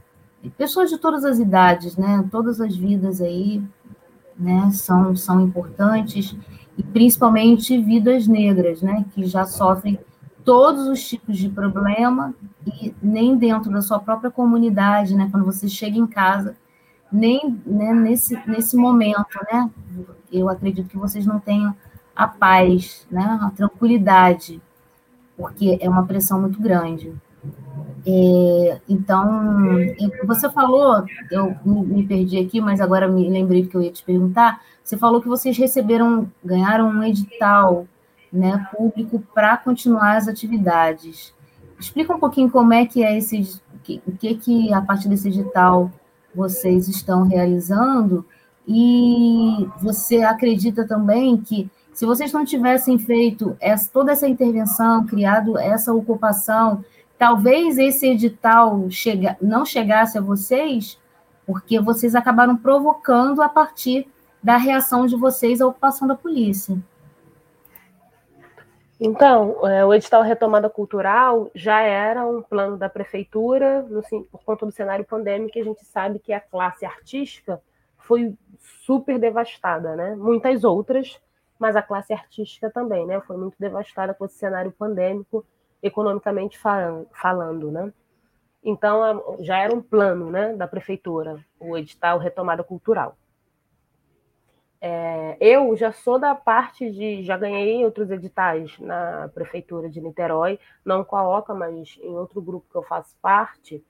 [0.58, 3.62] pessoas de todas as idades, né, todas as vidas aí,
[4.38, 6.36] né, são, são importantes
[6.77, 9.99] e principalmente vidas negras, né, que já sofrem
[10.45, 12.34] todos os tipos de problema
[12.65, 16.55] e nem dentro da sua própria comunidade, né, quando você chega em casa,
[17.12, 19.69] nem né, nesse, nesse momento, né,
[20.31, 21.75] eu acredito que vocês não tenham
[22.15, 24.62] a paz, né, a tranquilidade,
[25.38, 27.13] porque é uma pressão muito grande.
[28.08, 29.78] É, então,
[30.25, 34.62] você falou, eu me perdi aqui, mas agora me lembrei que eu ia te perguntar.
[34.84, 37.88] Você falou que vocês receberam, ganharam um edital
[38.32, 41.34] né, público para continuar as atividades.
[41.80, 43.60] Explica um pouquinho como é que é esse,
[44.06, 45.91] o que, que a partir desse edital
[46.34, 48.25] vocês estão realizando
[48.67, 55.58] e você acredita também que se vocês não tivessem feito essa, toda essa intervenção, criado
[55.58, 56.84] essa ocupação,
[57.17, 60.99] talvez esse edital chega, não chegasse a vocês,
[61.47, 64.05] porque vocês acabaram provocando a partir
[64.43, 66.77] da reação de vocês à ocupação da polícia.
[68.99, 74.65] Então, é, o edital Retomada Cultural já era um plano da prefeitura, no, por conta
[74.65, 77.62] do cenário pandêmico, a gente sabe que a classe artística
[77.97, 78.34] foi
[78.86, 80.13] super devastada, né?
[80.15, 81.19] Muitas outras,
[81.59, 83.21] mas a classe artística também, né?
[83.21, 85.45] Foi muito devastada com esse cenário pandêmico
[85.81, 87.93] economicamente falando, né?
[88.63, 93.15] Então, já era um plano né, da prefeitura, o edital Retomada Cultural.
[94.81, 97.23] É, eu já sou da parte de.
[97.23, 102.41] Já ganhei outros editais na prefeitura de Niterói, não com a OCA, mas em outro
[102.41, 103.83] grupo que eu faço parte.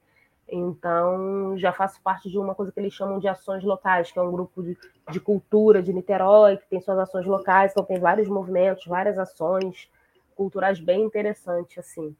[0.47, 4.21] Então, já faço parte de uma coisa que eles chamam de ações locais, que é
[4.21, 4.77] um grupo de,
[5.11, 9.89] de cultura de Niterói, que tem suas ações locais, então tem vários movimentos, várias ações
[10.35, 12.15] culturais bem interessantes, assim.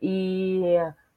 [0.00, 0.62] E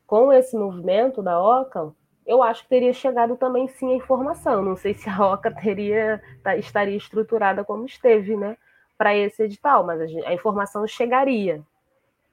[0.05, 1.93] com esse movimento da OCA,
[2.25, 4.61] eu acho que teria chegado também sim a informação.
[4.61, 8.57] Não sei se a OCA teria, tá, estaria estruturada como esteve, né,
[8.97, 11.63] para esse edital, mas a, a, informação chegaria,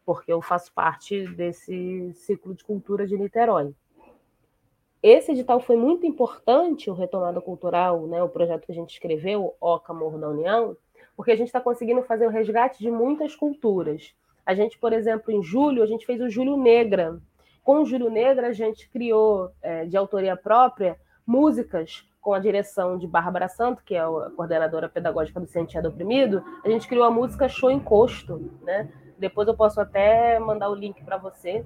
[0.05, 3.75] porque eu faço parte desse ciclo de cultura de Niterói.
[5.05, 9.55] Esse edital foi muito importante, o Retomada Cultural, né, o projeto que a gente escreveu,
[9.61, 10.75] OCA Morro da União,
[11.15, 14.15] porque a gente está conseguindo fazer o resgate de muitas culturas.
[14.47, 17.21] A gente, por exemplo, em julho, a gente fez o Júlio Negra.
[17.63, 22.97] Com o Júlio Negra, a gente criou, é, de autoria própria, músicas com a direção
[22.97, 27.11] de Bárbara Santo, que é a coordenadora pedagógica do Cientiado Oprimido, a gente criou a
[27.11, 28.91] música Show Encosto, né?
[29.19, 31.63] Depois eu posso até mandar o link para você.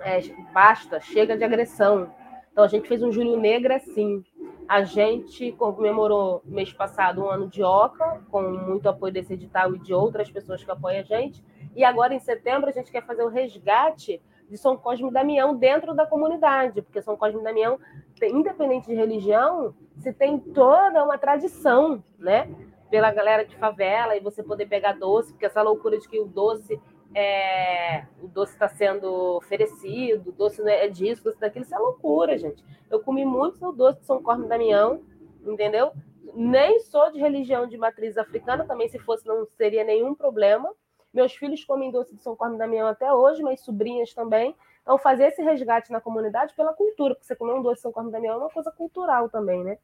[0.00, 0.20] É,
[0.52, 2.10] basta, chega de agressão.
[2.52, 4.22] Então a gente fez um Júlio Negra assim.
[4.68, 9.78] A gente comemorou mês passado um ano de OCA, com muito apoio desse edital e
[9.78, 11.42] de outras pessoas que apoiam a gente.
[11.74, 15.56] E agora, em setembro, a gente quer fazer o resgate de São Cosme e Damião
[15.56, 17.78] dentro da comunidade, porque São Cosme e Damião,
[18.22, 22.48] independente de religião, se tem toda uma tradição, né?
[22.90, 26.26] Pela galera de favela, e você poder pegar doce, porque essa loucura de que o
[26.26, 26.78] doce
[27.14, 31.78] é, o doce está sendo oferecido, o doce não é disso, doce daquilo, isso é
[31.78, 32.64] loucura, gente.
[32.90, 35.02] Eu comi muito doce de São Corno Damião,
[35.44, 35.92] entendeu?
[36.34, 40.72] Nem sou de religião de matriz africana, também se fosse não seria nenhum problema.
[41.12, 44.54] Meus filhos comem doce de São Corno Damião até hoje, minhas sobrinhas também.
[44.80, 47.92] Então, fazer esse resgate na comunidade pela cultura, porque você comer um doce de São
[47.92, 49.78] Corno Damião é uma coisa cultural também, né?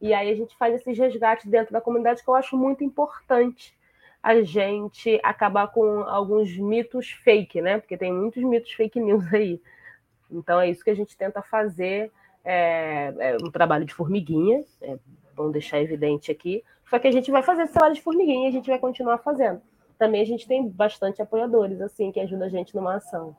[0.00, 3.76] E aí a gente faz esses resgates dentro da comunidade que eu acho muito importante
[4.28, 7.78] a gente acabar com alguns mitos fake, né?
[7.78, 9.58] Porque tem muitos mitos fake news aí.
[10.30, 12.12] Então é isso que a gente tenta fazer,
[12.44, 14.98] é, é um trabalho de formiguinha, é,
[15.34, 18.48] vamos deixar evidente aqui, só que a gente vai fazer esse trabalho de formiguinha e
[18.48, 19.62] a gente vai continuar fazendo.
[19.98, 23.34] Também a gente tem bastante apoiadores, assim, que ajudam a gente numa ação.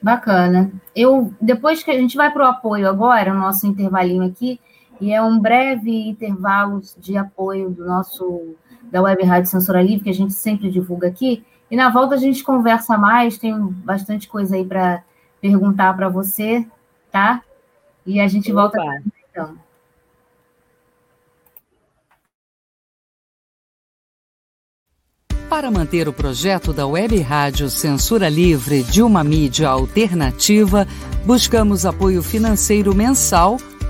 [0.00, 0.72] Bacana.
[0.96, 4.58] Eu depois que a gente vai para o apoio agora, o nosso intervalinho aqui,
[4.98, 8.56] e é um breve intervalo de apoio do nosso
[8.92, 11.42] da Web Rádio Censura Livre que a gente sempre divulga aqui.
[11.70, 15.02] E na volta a gente conversa mais, tem bastante coisa aí para
[15.40, 16.66] perguntar para você,
[17.10, 17.42] tá?
[18.04, 18.60] E a gente Opa.
[18.60, 19.56] volta então.
[25.48, 30.86] Para manter o projeto da Web Rádio Censura Livre de uma mídia alternativa,
[31.24, 33.58] buscamos apoio financeiro mensal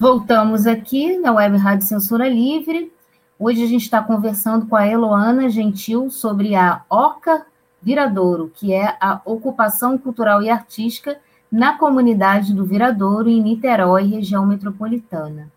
[0.00, 2.92] Voltamos aqui na Web Rádio Censura Livre.
[3.36, 7.44] Hoje a gente está conversando com a Eloana Gentil sobre a Orca
[7.82, 11.18] Viradouro, que é a ocupação cultural e artística
[11.50, 15.50] na comunidade do Viradouro, em Niterói, região metropolitana.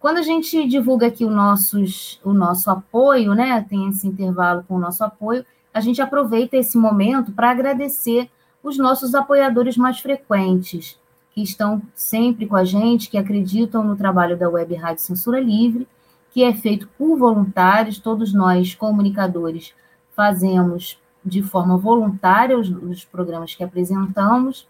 [0.00, 4.74] Quando a gente divulga aqui o, nossos, o nosso apoio, né, tem esse intervalo com
[4.74, 8.28] o nosso apoio, a gente aproveita esse momento para agradecer
[8.60, 10.98] os nossos apoiadores mais frequentes,
[11.34, 15.88] que estão sempre com a gente, que acreditam no trabalho da Web Rádio Censura Livre,
[16.30, 19.74] que é feito por voluntários, todos nós, comunicadores,
[20.14, 24.66] fazemos de forma voluntária os, os programas que apresentamos,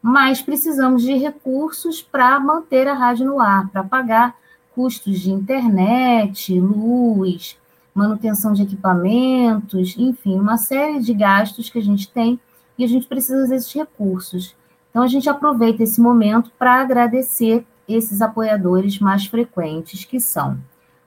[0.00, 4.36] mas precisamos de recursos para manter a rádio no ar, para pagar
[4.74, 7.58] custos de internet, luz,
[7.94, 12.38] manutenção de equipamentos, enfim, uma série de gastos que a gente tem
[12.78, 14.54] e a gente precisa desses recursos.
[14.96, 20.58] Então, a gente aproveita esse momento para agradecer esses apoiadores mais frequentes, que são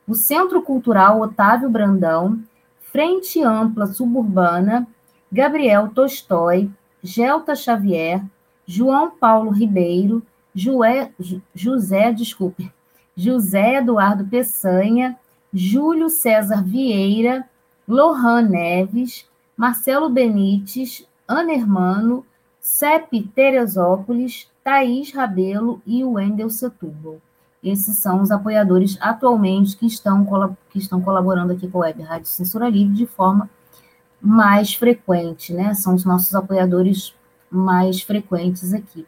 [0.07, 2.39] o Centro Cultural Otávio Brandão,
[2.79, 4.87] Frente Ampla Suburbana,
[5.31, 6.69] Gabriel Tolstói,
[7.01, 8.23] Gelta Xavier,
[8.63, 10.21] João Paulo Ribeiro,
[10.53, 12.71] José, desculpe,
[13.15, 15.17] José Eduardo Peçanha,
[15.51, 17.43] Júlio César Vieira,
[17.87, 22.23] Lohan Neves, Marcelo Benites, Ana Hermano,
[22.59, 27.17] Cep Teresópolis, Thaís Rabelo e Wendel Setúbal.
[27.63, 30.25] Esses são os apoiadores atualmente que estão,
[30.69, 33.49] que estão colaborando aqui com a Web Rádio Censura Livre de forma
[34.21, 35.73] mais frequente, né?
[35.73, 37.13] São os nossos apoiadores
[37.49, 39.05] mais frequentes aqui.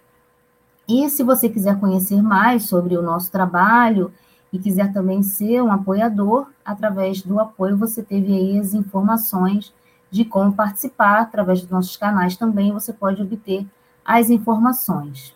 [0.87, 4.11] E se você quiser conhecer mais sobre o nosso trabalho
[4.51, 9.73] e quiser também ser um apoiador, através do apoio você teve aí as informações
[10.11, 13.65] de como participar, através dos nossos canais também você pode obter
[14.03, 15.33] as informações.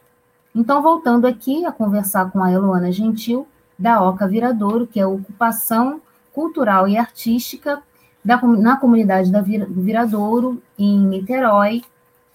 [0.54, 5.08] Então, voltando aqui a conversar com a Eloana Gentil, da Oca Viradouro, que é a
[5.08, 6.02] ocupação
[6.34, 7.82] cultural e artística
[8.24, 11.82] da, na comunidade da do Viradouro, em Niterói,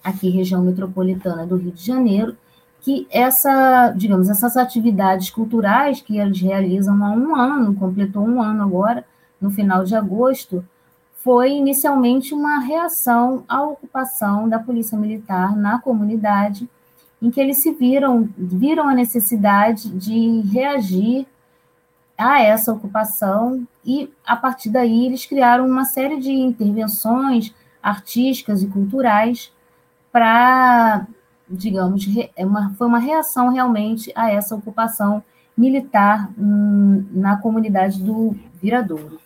[0.03, 2.35] aqui região metropolitana do Rio de Janeiro,
[2.81, 8.63] que essa, digamos, essas atividades culturais que eles realizam há um ano, completou um ano
[8.63, 9.05] agora,
[9.39, 10.65] no final de agosto,
[11.23, 16.67] foi inicialmente uma reação à ocupação da polícia militar na comunidade,
[17.21, 21.27] em que eles se viram, viram a necessidade de reagir
[22.17, 28.67] a essa ocupação e a partir daí eles criaram uma série de intervenções artísticas e
[28.67, 29.51] culturais
[30.11, 31.07] para,
[31.47, 32.05] digamos,
[32.35, 35.23] é uma, foi uma reação realmente a essa ocupação
[35.55, 39.19] militar hum, na comunidade do Viradouro.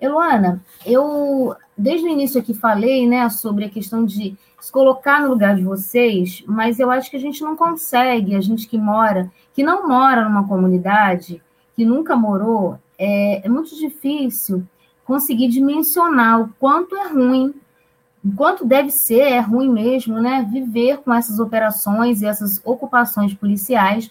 [0.00, 5.28] Eluana, eu desde o início aqui falei, né, sobre a questão de se colocar no
[5.28, 9.30] lugar de vocês, mas eu acho que a gente não consegue, a gente que mora,
[9.52, 11.42] que não mora numa comunidade,
[11.76, 14.64] que nunca morou, é, é muito difícil
[15.04, 17.54] conseguir dimensionar o quanto é ruim,
[18.24, 23.34] o quanto deve ser, é ruim mesmo, né, viver com essas operações e essas ocupações
[23.34, 24.10] policiais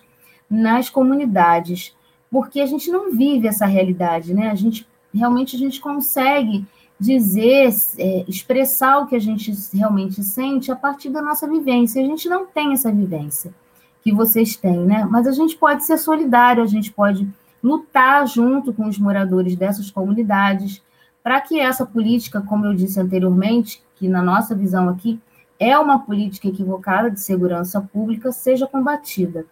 [0.50, 1.96] nas comunidades,
[2.30, 4.50] porque a gente não vive essa realidade, né?
[4.50, 6.66] A gente realmente a gente consegue
[7.00, 12.02] dizer, é, expressar o que a gente realmente sente a partir da nossa vivência.
[12.02, 13.54] A gente não tem essa vivência
[14.02, 15.08] que vocês têm, né?
[15.10, 17.28] Mas a gente pode ser solidário, a gente pode
[17.62, 20.82] lutar junto com os moradores dessas comunidades
[21.24, 25.20] para que essa política, como eu disse anteriormente, que na nossa visão aqui
[25.58, 29.46] é uma política equivocada de segurança pública, seja combatida.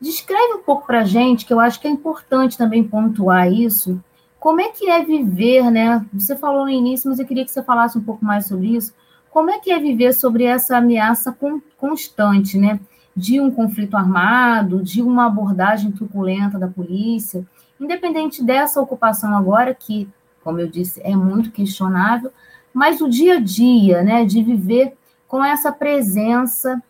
[0.00, 4.02] Descreve um pouco para a gente, que eu acho que é importante também pontuar isso,
[4.42, 6.04] como é que é viver, né?
[6.12, 8.92] Você falou no início, mas eu queria que você falasse um pouco mais sobre isso.
[9.30, 11.38] Como é que é viver sobre essa ameaça
[11.78, 12.80] constante, né?
[13.14, 17.46] De um conflito armado, de uma abordagem truculenta da polícia,
[17.78, 20.08] independente dessa ocupação agora, que,
[20.42, 22.32] como eu disse, é muito questionável,
[22.74, 24.24] mas o dia a dia, né?
[24.24, 24.96] De viver
[25.28, 26.82] com essa presença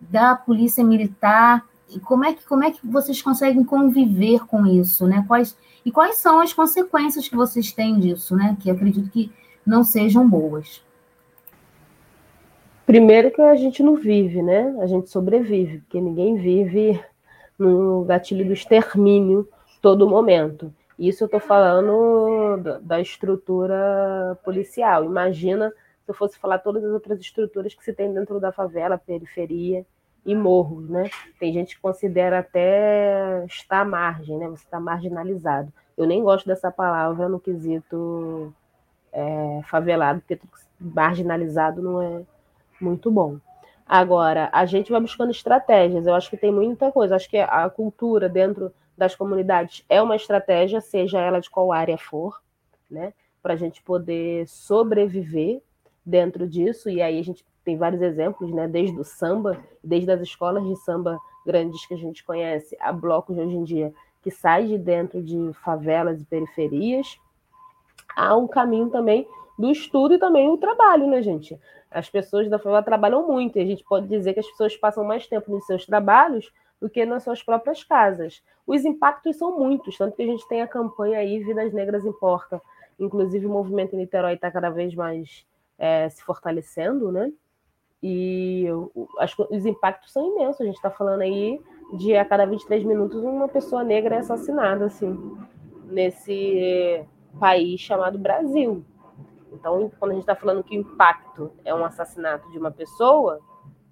[0.00, 5.06] da polícia militar e como é que como é que vocês conseguem conviver com isso,
[5.06, 5.22] né?
[5.28, 5.54] Quais
[5.84, 8.56] e quais são as consequências que vocês têm disso, né?
[8.60, 9.30] Que acredito que
[9.66, 10.82] não sejam boas.
[12.86, 14.74] Primeiro que a gente não vive, né?
[14.80, 17.02] A gente sobrevive, porque ninguém vive
[17.58, 19.48] no gatilho do extermínio
[19.80, 20.72] todo momento.
[20.98, 25.04] Isso eu estou falando da estrutura policial.
[25.04, 25.70] Imagina
[26.04, 29.84] se eu fosse falar todas as outras estruturas que se tem dentro da favela, periferia
[30.24, 31.10] e morros, né?
[31.38, 34.46] Tem gente que considera até estar à margem, né?
[34.48, 35.72] Você está marginalizado.
[35.96, 38.52] Eu nem gosto dessa palavra no quesito
[39.12, 40.40] é, favelado, porque
[40.80, 42.22] marginalizado não é
[42.80, 43.38] muito bom.
[43.86, 46.06] Agora, a gente vai buscando estratégias.
[46.06, 47.16] Eu acho que tem muita coisa.
[47.16, 51.98] Acho que a cultura dentro das comunidades é uma estratégia, seja ela de qual área
[51.98, 52.40] for,
[52.90, 53.12] né?
[53.42, 55.60] Para a gente poder sobreviver
[56.04, 56.88] dentro disso.
[56.88, 58.68] E aí a gente tem vários exemplos, né?
[58.68, 63.36] Desde o samba, desde as escolas de samba grandes que a gente conhece, a blocos
[63.36, 63.92] hoje em dia
[64.24, 67.20] que sai de dentro de favelas e periferias.
[68.16, 71.60] Há um caminho também do estudo e também o trabalho, né, gente?
[71.90, 75.04] As pessoas da favela trabalham muito, e a gente pode dizer que as pessoas passam
[75.04, 76.50] mais tempo nos seus trabalhos
[76.80, 78.42] do que nas suas próprias casas.
[78.66, 82.62] Os impactos são muitos, tanto que a gente tem a campanha aí Vidas Negras Importa.
[82.98, 85.46] Inclusive, o movimento em Niterói está cada vez mais
[85.78, 87.30] é, se fortalecendo, né?
[88.06, 88.66] E
[89.18, 90.60] as, os impactos são imensos.
[90.60, 91.58] A gente está falando aí
[91.96, 95.34] de a cada 23 minutos uma pessoa negra é assassinada, assim,
[95.86, 97.02] nesse
[97.40, 98.84] país chamado Brasil.
[99.50, 103.40] Então, quando a gente está falando que o impacto é um assassinato de uma pessoa,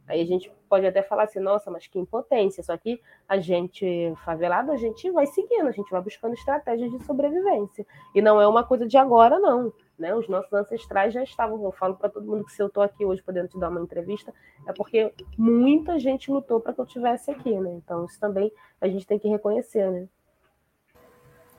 [0.07, 2.63] aí a gente pode até falar assim, nossa, mas que impotência.
[2.63, 2.99] Só que
[3.29, 7.87] a gente, favelado, a gente vai seguindo, a gente vai buscando estratégias de sobrevivência.
[8.15, 9.71] E não é uma coisa de agora, não.
[9.99, 10.15] Né?
[10.15, 11.63] Os nossos ancestrais já estavam.
[11.63, 13.83] Eu falo para todo mundo que se eu estou aqui hoje podendo te dar uma
[13.83, 14.33] entrevista,
[14.67, 17.75] é porque muita gente lutou para que eu estivesse aqui, né?
[17.75, 18.51] Então, isso também
[18.81, 20.09] a gente tem que reconhecer, né?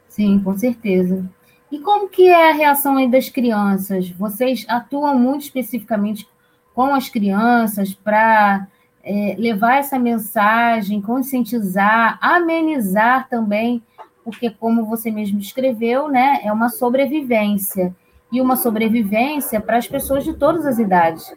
[0.08, 1.24] Sim, com certeza.
[1.72, 4.10] E como que é a reação aí das crianças?
[4.10, 6.28] Vocês atuam muito especificamente
[6.74, 8.68] com as crianças para
[9.04, 13.84] é, levar essa mensagem, conscientizar, amenizar também,
[14.24, 17.94] porque como você mesmo escreveu, né, é uma sobrevivência
[18.32, 21.36] e uma sobrevivência para as pessoas de todas as idades.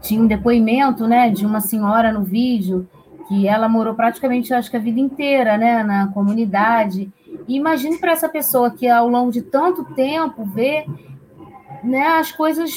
[0.00, 2.88] Tinha um depoimento, né, de uma senhora no vídeo
[3.28, 7.12] que ela morou praticamente, acho que a vida inteira, né, na comunidade.
[7.46, 10.86] E imagine para essa pessoa que ao longo de tanto tempo vê,
[11.82, 12.72] né, as coisas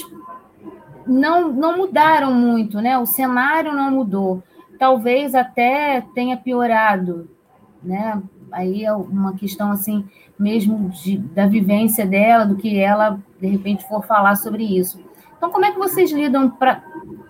[1.08, 2.98] não não mudaram muito, né?
[2.98, 4.44] O cenário não mudou.
[4.80, 7.30] Talvez até tenha piorado,
[7.82, 8.22] né?
[8.52, 13.88] Aí é uma questão assim mesmo de, da vivência dela, do que ela de repente
[13.88, 15.04] for falar sobre isso.
[15.38, 16.82] Então, como é que vocês lidam pra,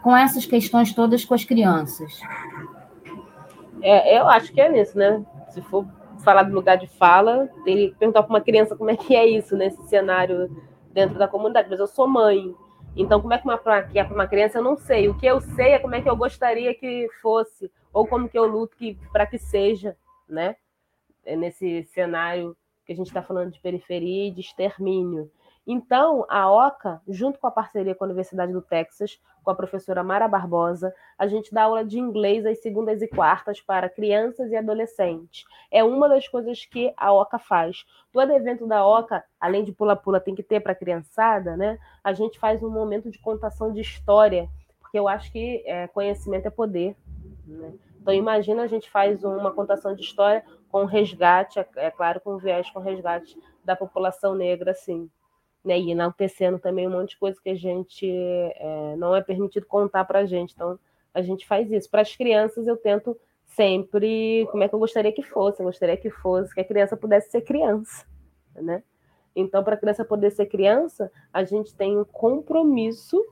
[0.02, 2.20] com essas questões todas com as crianças?
[3.82, 5.24] É, eu acho que é nisso, né?
[5.50, 5.86] Se for
[6.24, 9.26] falar do lugar de fala, tem que perguntar para uma criança como é que é
[9.28, 10.50] isso nesse cenário
[10.94, 11.70] dentro da comunidade.
[11.70, 12.56] Mas eu sou mãe,
[12.96, 15.10] então como é que, uma, que é para uma criança eu não sei.
[15.10, 18.38] O que eu sei é como é que eu gostaria que fosse ou como que
[18.38, 19.96] eu luto que, para que seja,
[20.28, 20.56] né?
[21.26, 25.32] É nesse cenário que a gente está falando de periferia e de extermínio.
[25.66, 30.04] Então, a OCA, junto com a parceria com a Universidade do Texas, com a professora
[30.04, 34.56] Mara Barbosa, a gente dá aula de inglês às segundas e quartas para crianças e
[34.58, 35.46] adolescentes.
[35.72, 37.86] É uma das coisas que a OCA faz.
[38.12, 41.80] Todo evento da OCA, além de pula-pula, tem que ter para a criançada, né?
[42.04, 44.50] A gente faz um momento de contação de história,
[44.80, 46.96] porque eu acho que é, conhecimento é poder.
[47.48, 47.74] Né?
[48.02, 52.38] Então, imagina a gente faz uma contação de história com resgate, é, é claro, com
[52.38, 55.10] viés com resgate da população negra, assim.
[55.64, 55.80] Né?
[55.80, 60.06] E enaltecendo também um monte de coisa que a gente é, não é permitido contar
[60.06, 60.54] para a gente.
[60.54, 60.78] Então,
[61.14, 61.90] a gente faz isso.
[61.90, 65.62] Para as crianças, eu tento sempre como é que eu gostaria que fosse.
[65.62, 68.06] Eu gostaria que fosse que a criança pudesse ser criança,
[68.56, 68.84] né?
[69.36, 73.24] Então, para a criança poder ser criança, a gente tem um compromisso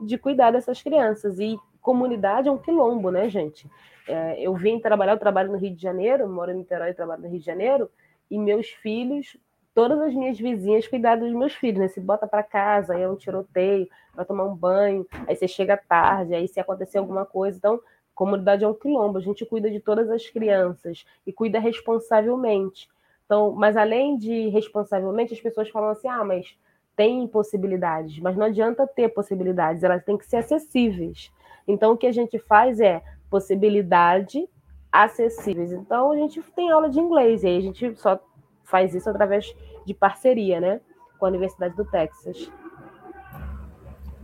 [0.00, 1.38] de cuidar dessas crianças.
[1.38, 3.68] E comunidade é um quilombo, né, gente?
[4.08, 7.22] É, eu vim trabalhar, eu trabalho no Rio de Janeiro, moro em Niterói e trabalho
[7.22, 7.90] no Rio de Janeiro,
[8.30, 9.36] e meus filhos,
[9.76, 11.88] todas as minhas vizinhas cuidaram dos meus filhos, né?
[11.88, 15.76] Se bota para casa, aí é um tiroteio, vai tomar um banho, aí você chega
[15.76, 17.58] tarde, aí se acontecer alguma coisa.
[17.58, 17.78] Então,
[18.14, 22.88] comunidade é um quilombo, a gente cuida de todas as crianças e cuida responsavelmente.
[23.26, 26.56] Então, mas além de responsavelmente, as pessoas falam assim: ah, mas
[26.96, 31.30] tem possibilidades, mas não adianta ter possibilidades, elas têm que ser acessíveis.
[31.68, 34.48] Então, o que a gente faz é possibilidade
[34.90, 35.70] acessíveis.
[35.70, 38.18] Então, a gente tem aula de inglês, e aí a gente só
[38.66, 39.54] faz isso através
[39.86, 40.80] de parceria, né,
[41.18, 42.50] com a Universidade do Texas.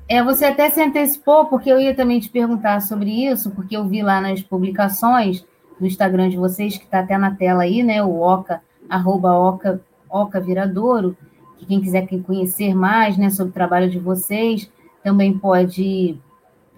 [0.09, 3.87] É, você até se antecipou, porque eu ia também te perguntar sobre isso, porque eu
[3.87, 5.47] vi lá nas publicações
[5.81, 9.81] do Instagram de vocês, que está até na tela aí, né, o Oca arroba Oca,
[10.11, 11.17] Oca Viradouro,
[11.57, 14.71] que quem quiser conhecer mais né, sobre o trabalho de vocês,
[15.03, 16.19] também pode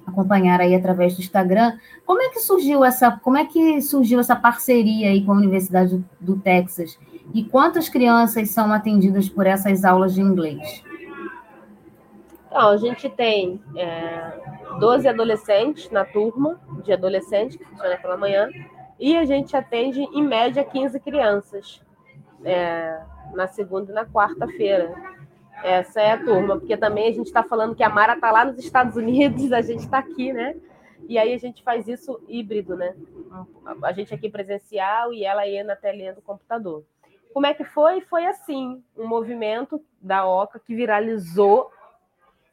[0.06, 1.76] acompanhar aí através do Instagram.
[2.06, 5.96] Como é que surgiu essa, como é que surgiu essa parceria aí com a Universidade
[5.96, 6.98] do, do Texas?
[7.32, 10.84] E quantas crianças são atendidas por essas aulas de inglês?
[12.46, 14.32] Então, a gente tem é,
[14.78, 18.48] 12 adolescentes na turma de adolescente, que funciona pela manhã,
[18.98, 21.82] e a gente atende, em média, 15 crianças
[22.44, 23.00] é,
[23.34, 24.94] na segunda e na quarta-feira.
[25.64, 28.44] Essa é a turma, porque também a gente está falando que a Mara está lá
[28.44, 30.54] nos Estados Unidos, a gente está aqui, né?
[31.08, 32.94] E aí a gente faz isso híbrido, né?
[33.82, 36.84] A gente aqui presencial e ela aí na telinha do computador.
[37.34, 38.00] Como é que foi?
[38.02, 41.68] Foi assim, um movimento da OCA que viralizou.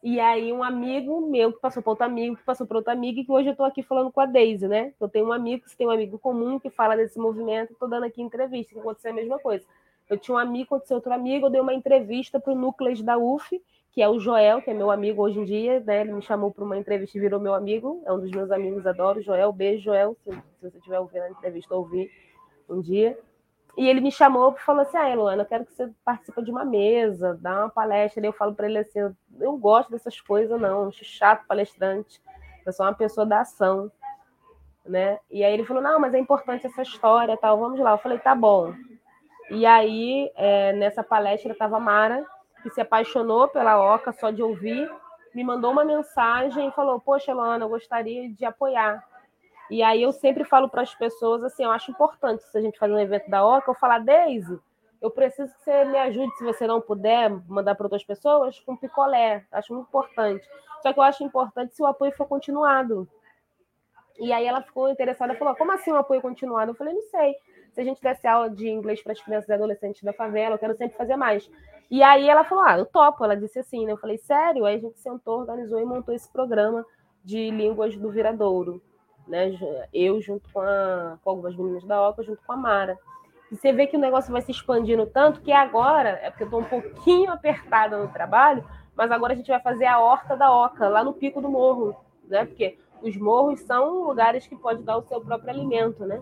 [0.01, 3.19] E aí um amigo meu que passou para outro amigo, que passou para outro amigo,
[3.19, 4.91] e que hoje eu estou aqui falando com a Deise, né?
[4.99, 8.05] Eu tenho um amigo, você tem um amigo comum que fala desse movimento, estou dando
[8.05, 9.63] aqui entrevista, que aconteceu a mesma coisa.
[10.09, 13.19] Eu tinha um amigo, aconteceu outro amigo, eu dei uma entrevista para o Núcleos da
[13.19, 13.61] UF,
[13.91, 16.01] que é o Joel, que é meu amigo hoje em dia, né?
[16.01, 18.87] Ele me chamou para uma entrevista e virou meu amigo, é um dos meus amigos,
[18.87, 19.21] adoro.
[19.21, 22.09] Joel, beijo, Joel, se, se você estiver ouvindo a entrevista, ouvir
[22.67, 23.15] um dia.
[23.77, 26.51] E ele me chamou e falou assim: Ah, Luana, eu quero que você participe de
[26.51, 28.21] uma mesa, dá uma palestra.
[28.23, 32.21] E eu falo para ele assim: eu, eu gosto dessas coisas, não, acho chato palestrante,
[32.65, 33.91] eu sou uma pessoa da ação.
[34.85, 35.19] Né?
[35.29, 37.91] E aí ele falou: Não, mas é importante essa história, tal, vamos lá.
[37.91, 38.73] Eu falei: Tá bom.
[39.49, 42.25] E aí, é, nessa palestra, estava Mara,
[42.63, 44.89] que se apaixonou pela Oca só de ouvir,
[45.35, 49.03] me mandou uma mensagem e falou: Poxa, Luana, eu gostaria de apoiar.
[49.71, 52.77] E aí eu sempre falo para as pessoas assim: eu acho importante, se a gente
[52.77, 54.59] fazer um evento da Oca, eu falar, Deise,
[55.01, 58.75] eu preciso que você me ajude, se você não puder mandar para outras pessoas, com
[58.75, 59.45] picolé.
[59.49, 60.45] Acho muito importante.
[60.83, 63.07] Só que eu acho importante se o apoio for continuado.
[64.19, 66.71] E aí ela ficou interessada, falou: como assim um apoio continuado?
[66.71, 67.33] Eu falei: não sei
[67.71, 70.59] se a gente desse aula de inglês para as crianças e adolescentes da favela, eu
[70.59, 71.49] quero sempre fazer mais.
[71.89, 73.23] E aí ela falou: Ah, eu topo.
[73.23, 73.93] Ela disse assim, né?
[73.93, 74.65] Eu falei, sério?
[74.65, 76.85] Aí a gente sentou, organizou e montou esse programa
[77.23, 78.81] de línguas do Viradouro.
[79.27, 79.57] Né?
[79.93, 82.97] Eu junto com, a, com algumas meninas da OCA, junto com a Mara.
[83.51, 86.47] E você vê que o negócio vai se expandindo tanto que agora, é porque eu
[86.47, 88.63] estou um pouquinho apertada no trabalho,
[88.95, 91.95] mas agora a gente vai fazer a horta da Oca, lá no pico do morro,
[92.27, 92.45] né?
[92.45, 96.21] Porque os morros são lugares que pode dar o seu próprio alimento, né?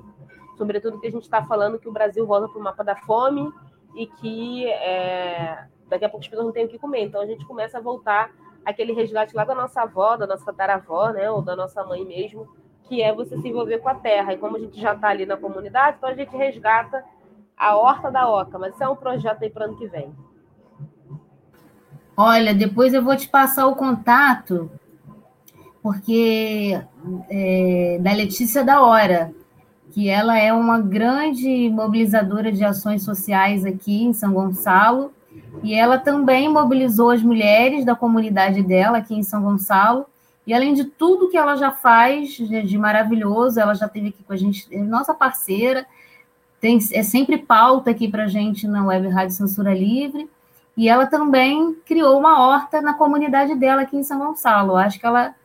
[0.59, 3.49] sobretudo que a gente está falando que o Brasil volta para o mapa da fome
[3.95, 7.05] e que é, daqui a pouco as pessoas não têm o que comer.
[7.05, 8.29] Então a gente começa a voltar
[8.65, 12.45] aquele resgate lá da nossa avó, da nossa tataravó, né, ou da nossa mãe mesmo,
[12.89, 14.33] que é você se envolver com a terra.
[14.33, 17.05] E como a gente já está ali na comunidade, então a gente resgata
[17.55, 18.57] a horta da oca.
[18.59, 20.11] Mas isso é um projeto aí para ano que vem.
[22.17, 24.69] Olha, depois eu vou te passar o contato,
[25.81, 26.77] porque
[27.29, 29.33] é, da Letícia da Hora
[29.91, 35.11] que ela é uma grande mobilizadora de ações sociais aqui em São Gonçalo,
[35.63, 40.05] e ela também mobilizou as mulheres da comunidade dela aqui em São Gonçalo,
[40.49, 44.33] e além de tudo que ela já faz de, maravilhoso, ela já esteve aqui com
[44.33, 45.85] a gente, é nossa parceira,
[46.59, 50.27] tem, é sempre pauta aqui para a gente na Web Rádio Censura Livre,
[50.75, 54.75] e ela também criou uma horta na comunidade dela aqui em São Gonçalo.
[54.75, 55.35] Acho que ela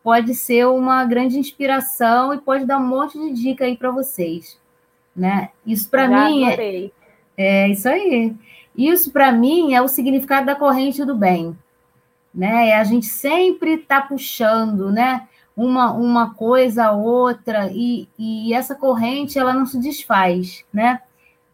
[0.00, 4.56] pode ser uma grande inspiração e pode dar um monte de dica aí para vocês,
[5.16, 5.48] né?
[5.66, 6.90] Isso para mim é,
[7.36, 8.32] é isso aí.
[8.78, 11.58] Isso para mim é o significado da corrente do bem,
[12.34, 12.68] né?
[12.68, 15.26] É a gente sempre tá puxando, né?
[15.56, 21.00] Uma, uma coisa a outra e, e essa corrente ela não se desfaz, né?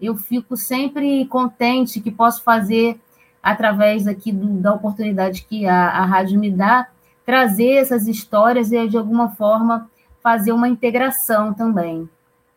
[0.00, 3.00] Eu fico sempre contente que posso fazer
[3.42, 6.88] através aqui do, da oportunidade que a, a rádio me dá,
[7.26, 9.90] trazer essas histórias e, de alguma forma,
[10.22, 12.08] fazer uma integração também.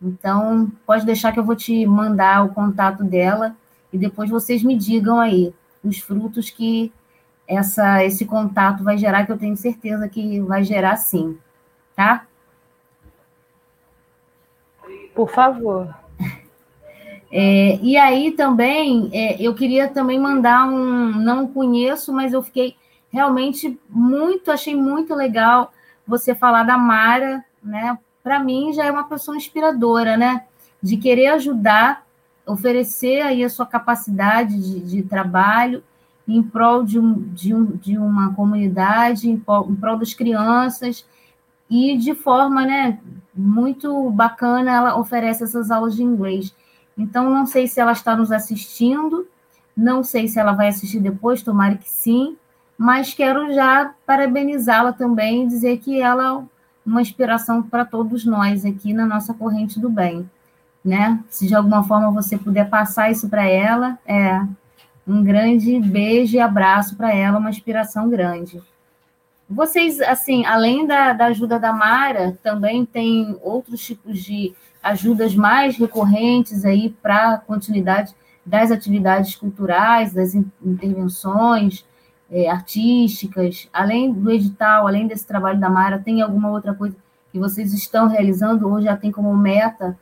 [0.02, 3.56] Então, pode deixar que eu vou te mandar o contato dela
[3.94, 5.54] e depois vocês me digam aí
[5.84, 6.92] os frutos que
[7.48, 11.38] essa, esse contato vai gerar, que eu tenho certeza que vai gerar sim,
[11.96, 12.26] tá?
[15.14, 15.94] Por favor.
[17.34, 22.76] É, e aí também, é, eu queria também mandar um, não conheço, mas eu fiquei
[23.10, 25.72] realmente muito, achei muito legal
[26.06, 27.98] você falar da Mara, né?
[28.22, 30.44] Para mim já é uma pessoa inspiradora, né?
[30.84, 32.06] De querer ajudar,
[32.46, 35.82] oferecer aí a sua capacidade de, de trabalho
[36.36, 41.06] em prol de, um, de, um, de uma comunidade, em prol, em prol das crianças,
[41.70, 43.00] e de forma né,
[43.34, 46.54] muito bacana ela oferece essas aulas de inglês.
[46.98, 49.28] Então, não sei se ela está nos assistindo,
[49.76, 52.36] não sei se ela vai assistir depois, tomara que sim,
[52.78, 56.44] mas quero já parabenizá-la também e dizer que ela é
[56.86, 60.30] uma inspiração para todos nós aqui na nossa corrente do bem.
[60.84, 61.24] Né?
[61.30, 64.42] Se de alguma forma você puder passar isso para ela, é
[65.08, 68.62] um grande beijo e abraço para ela, uma inspiração grande.
[69.50, 75.78] Vocês, assim, além da, da ajuda da Mara, também tem outros tipos de ajudas mais
[75.78, 81.86] recorrentes aí para a continuidade das atividades culturais, das intervenções
[82.32, 86.96] é, artísticas, além do edital, além desse trabalho da Mara, tem alguma outra coisa
[87.32, 89.98] que vocês estão realizando ou já tem como meta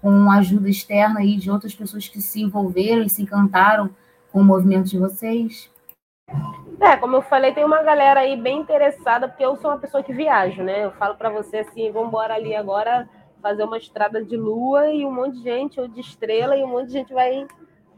[0.00, 3.90] com ajuda externa aí de outras pessoas que se envolveram e se encantaram
[4.36, 5.72] com o movimento de vocês?
[6.78, 10.02] É, como eu falei, tem uma galera aí bem interessada, porque eu sou uma pessoa
[10.02, 10.84] que viajo, né?
[10.84, 13.08] Eu falo para você assim, vamos embora ali agora
[13.40, 16.68] fazer uma estrada de lua e um monte de gente, ou de estrela, e um
[16.68, 17.46] monte de gente vai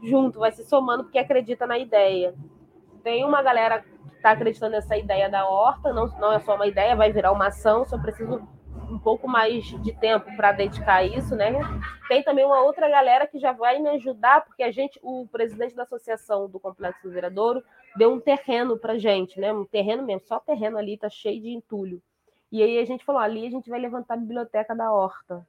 [0.01, 2.33] junto, vai se somando porque acredita na ideia.
[3.03, 6.67] Tem uma galera que está acreditando nessa ideia da horta, não, não é só uma
[6.67, 8.47] ideia, vai virar uma ação, só preciso
[8.89, 11.51] um pouco mais de tempo para dedicar a isso, né?
[12.07, 15.75] Tem também uma outra galera que já vai me ajudar, porque a gente, o presidente
[15.75, 17.63] da associação do Complexo do Viradouro,
[17.95, 19.53] deu um terreno para gente, né?
[19.53, 22.01] Um terreno mesmo, só terreno ali tá cheio de entulho.
[22.51, 25.45] E aí a gente falou, ali a gente vai levantar a biblioteca da horta,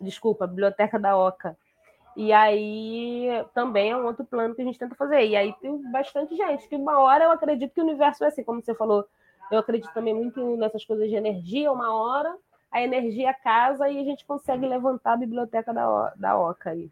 [0.00, 1.56] desculpa, a biblioteca da Oca.
[2.14, 5.26] E aí também é um outro plano que a gente tenta fazer.
[5.26, 8.44] E aí tem bastante gente, que uma hora eu acredito que o universo é assim,
[8.44, 9.06] como você falou,
[9.50, 12.36] eu acredito também muito nessas coisas de energia, uma hora
[12.72, 16.90] a energia casa e a gente consegue levantar a biblioteca da, da Oca aí.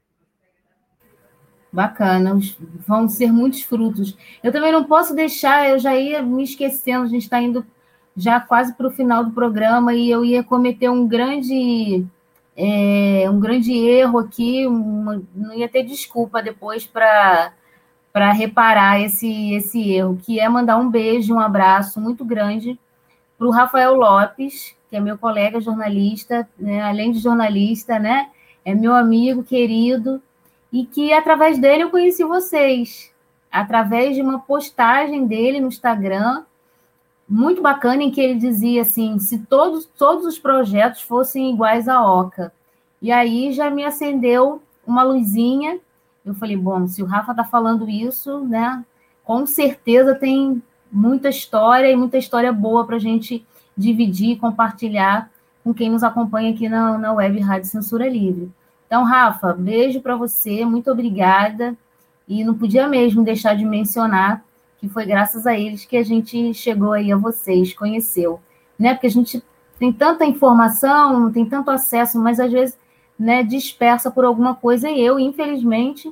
[1.72, 2.38] Bacana,
[2.86, 4.16] vão ser muitos frutos.
[4.42, 7.64] Eu também não posso deixar, eu já ia me esquecendo, a gente está indo
[8.16, 12.04] já quase para o final do programa e eu ia cometer um grande
[12.56, 17.52] é, um grande erro aqui, uma, não ia ter desculpa depois para
[18.12, 22.76] para reparar esse, esse erro, que é mandar um beijo, um abraço muito grande
[23.38, 28.28] para o Rafael Lopes, que é meu colega jornalista, né, além de jornalista, né,
[28.64, 30.20] é meu amigo querido,
[30.72, 33.12] e que através dele eu conheci vocês,
[33.50, 36.44] através de uma postagem dele no Instagram,
[37.28, 42.04] muito bacana, em que ele dizia assim: se todos, todos os projetos fossem iguais à
[42.04, 42.52] Oca.
[43.00, 45.78] E aí já me acendeu uma luzinha.
[46.24, 48.84] Eu falei, bom, se o Rafa está falando isso, né?
[49.24, 50.60] Com certeza tem
[50.90, 53.46] muita história e muita história boa para a gente
[53.80, 55.30] dividir, compartilhar
[55.64, 58.50] com quem nos acompanha aqui na, na web Rádio Censura Livre.
[58.86, 61.76] Então, Rafa, beijo para você, muito obrigada.
[62.28, 64.44] E não podia mesmo deixar de mencionar
[64.78, 68.40] que foi graças a eles que a gente chegou aí a vocês, conheceu.
[68.78, 68.94] Né?
[68.94, 69.44] Porque a gente
[69.78, 72.78] tem tanta informação, tem tanto acesso, mas às vezes
[73.18, 76.10] né, dispersa por alguma coisa, e eu, infelizmente,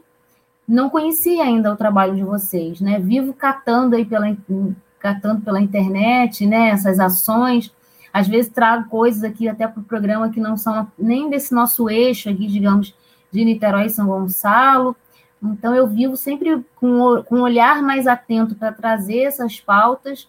[0.68, 2.98] não conhecia ainda o trabalho de vocês, né?
[2.98, 4.36] Vivo catando aí pela,
[4.98, 6.70] catando pela internet, né?
[6.70, 7.72] Essas ações.
[8.12, 11.88] Às vezes trago coisas aqui até para o programa que não são nem desse nosso
[11.88, 12.94] eixo aqui, digamos,
[13.30, 14.96] de Niterói e São Gonçalo.
[15.42, 20.28] Então, eu vivo sempre com, com um olhar mais atento para trazer essas pautas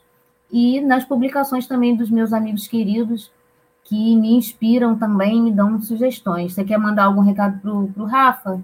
[0.51, 3.32] e nas publicações também dos meus amigos queridos
[3.84, 6.53] que me inspiram também, me dão sugestões.
[6.53, 8.63] Você quer mandar algum recado para o Rafa?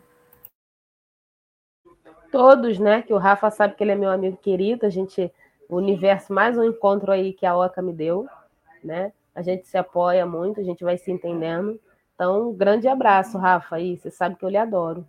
[2.31, 3.01] Todos, né?
[3.01, 5.31] Que o Rafa sabe que ele é meu amigo querido, a gente
[5.69, 8.27] o universo, mais um encontro aí que a Oca me deu,
[8.83, 9.11] né?
[9.33, 11.79] A gente se apoia muito, a gente vai se entendendo.
[12.13, 15.05] Então, um grande abraço, Rafa, aí, você sabe que eu lhe adoro.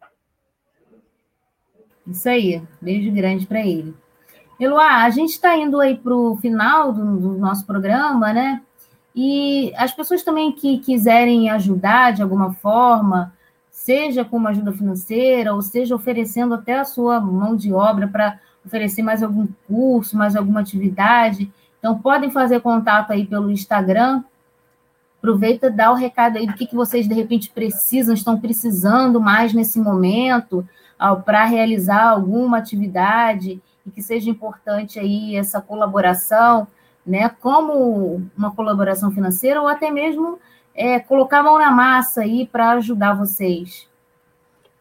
[2.07, 3.95] Isso aí, beijo grande para ele.
[4.59, 8.63] Eloá, a gente está indo aí para o final do, do, nosso programa, né?
[9.15, 13.35] E as pessoas também que quiserem ajudar de alguma forma,
[13.71, 18.41] seja com uma ajuda financeira, ou seja oferecendo até a sua mão de obra para
[18.67, 21.51] oferecer mais algum curso, mais alguma atividade.
[21.79, 24.23] Então, podem fazer contato aí pelo Instagram.
[25.19, 29.53] Aproveita, dá o recado aí do que, que vocês, de repente, precisam, estão precisando mais
[29.53, 30.67] nesse momento
[31.25, 36.67] para realizar alguma atividade e que seja importante aí essa colaboração,
[37.07, 37.29] né?
[37.29, 40.39] Como uma colaboração financeira ou até mesmo
[40.75, 43.89] é, colocar a mão na massa aí para ajudar vocês.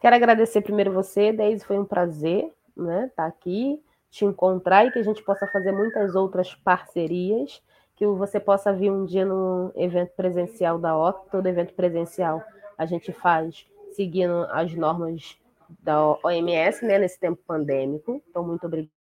[0.00, 4.98] Quero agradecer primeiro você, Deise, foi um prazer né, tá aqui, te encontrar e que
[4.98, 7.62] a gente possa fazer muitas outras parcerias,
[7.94, 12.42] que você possa vir um dia no evento presencial da OC, todo evento presencial
[12.76, 15.38] a gente faz seguindo as normas
[15.80, 18.22] da OMS, né, nesse tempo pandêmico.
[18.28, 18.94] Então, muito obrigada.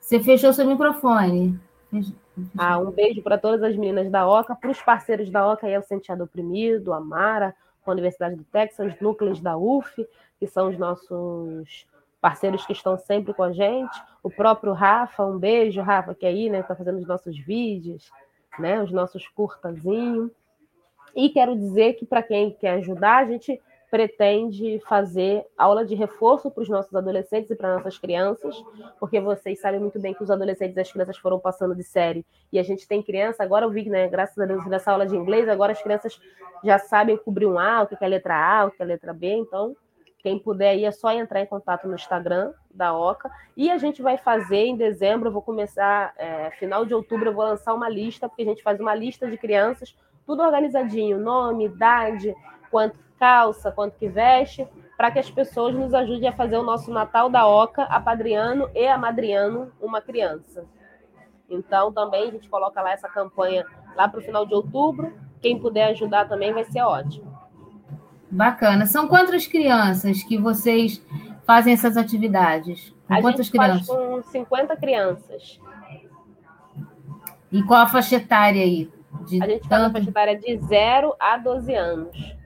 [0.00, 1.60] Você fechou seu microfone.
[2.56, 5.74] Ah, um beijo para todas as meninas da OCA, para os parceiros da OCA, aí
[5.74, 7.54] é o Senteado Oprimido, a Mara,
[7.90, 10.06] a Universidade do Texas, os núcleos da UF,
[10.38, 11.86] que são os nossos
[12.20, 16.28] parceiros que estão sempre com a gente, o próprio Rafa, um beijo, Rafa, que é
[16.28, 18.10] aí, né, está fazendo os nossos vídeos,
[18.58, 20.30] né, os nossos curtazinhos.
[21.16, 23.60] E quero dizer que para quem quer ajudar, a gente
[23.92, 28.56] pretende fazer aula de reforço para os nossos adolescentes e para nossas crianças,
[28.98, 32.24] porque vocês sabem muito bem que os adolescentes e as crianças foram passando de série
[32.50, 33.42] e a gente tem criança.
[33.42, 36.18] Agora eu vi, né, graças a Deus, nessa aula de inglês, agora as crianças
[36.64, 38.88] já sabem cobrir um A, o que é a letra A, o que é a
[38.88, 39.76] letra B, então.
[40.20, 43.30] Quem puder aí é só entrar em contato no Instagram da OCA.
[43.54, 47.34] E a gente vai fazer em dezembro, eu vou começar, é, final de outubro, eu
[47.34, 51.66] vou lançar uma lista, porque a gente faz uma lista de crianças, tudo organizadinho, nome,
[51.66, 52.34] idade,
[52.70, 54.66] quanto calça, quanto que veste,
[54.96, 58.84] para que as pessoas nos ajudem a fazer o nosso Natal da Oca, apadriano e
[58.84, 60.64] amadriano uma criança.
[61.48, 63.64] Então, também a gente coloca lá essa campanha
[63.94, 65.14] lá para o final de outubro.
[65.40, 67.32] Quem puder ajudar também vai ser ótimo.
[68.28, 68.86] Bacana.
[68.86, 71.00] São quantas crianças que vocês
[71.46, 72.92] fazem essas atividades?
[73.06, 73.86] Com a quantas gente crianças?
[73.86, 75.60] Faz com 50 crianças.
[77.52, 78.90] E qual a faixa etária aí?
[79.28, 79.68] De a gente tanto...
[79.68, 82.41] faz a faixa etária de 0 a 12 anos.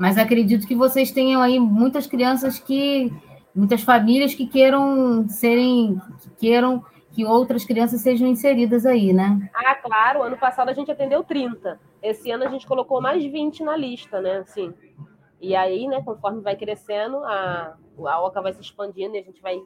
[0.00, 3.12] Mas acredito que vocês tenham aí muitas crianças que,
[3.54, 6.82] muitas famílias que queiram serem, que queiram
[7.12, 9.50] que outras crianças sejam inseridas aí, né?
[9.54, 10.22] Ah, claro.
[10.22, 11.78] Ano passado a gente atendeu 30.
[12.02, 14.38] Esse ano a gente colocou mais 20 na lista, né?
[14.38, 14.72] Assim.
[15.38, 17.76] E aí, né, conforme vai crescendo, a,
[18.06, 19.60] a OCA vai se expandindo e a gente vai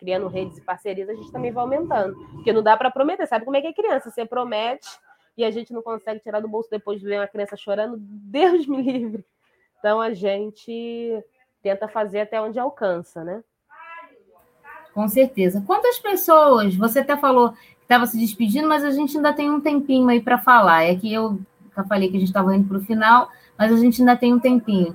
[0.00, 2.16] criando redes e parcerias, a gente também vai aumentando.
[2.32, 3.24] Porque não dá para prometer.
[3.28, 4.10] Sabe como é que é criança?
[4.10, 4.88] Você promete
[5.36, 7.96] e a gente não consegue tirar do bolso depois de ver uma criança chorando.
[8.00, 9.24] Deus me livre.
[9.86, 11.22] Então a gente
[11.62, 13.44] tenta fazer até onde alcança, né?
[14.92, 15.62] Com certeza.
[15.64, 16.74] Quantas pessoas?
[16.74, 20.20] Você até falou que estava se despedindo, mas a gente ainda tem um tempinho aí
[20.20, 20.82] para falar.
[20.82, 21.38] É que eu
[21.76, 24.34] já falei que a gente estava indo para o final, mas a gente ainda tem
[24.34, 24.92] um tempinho.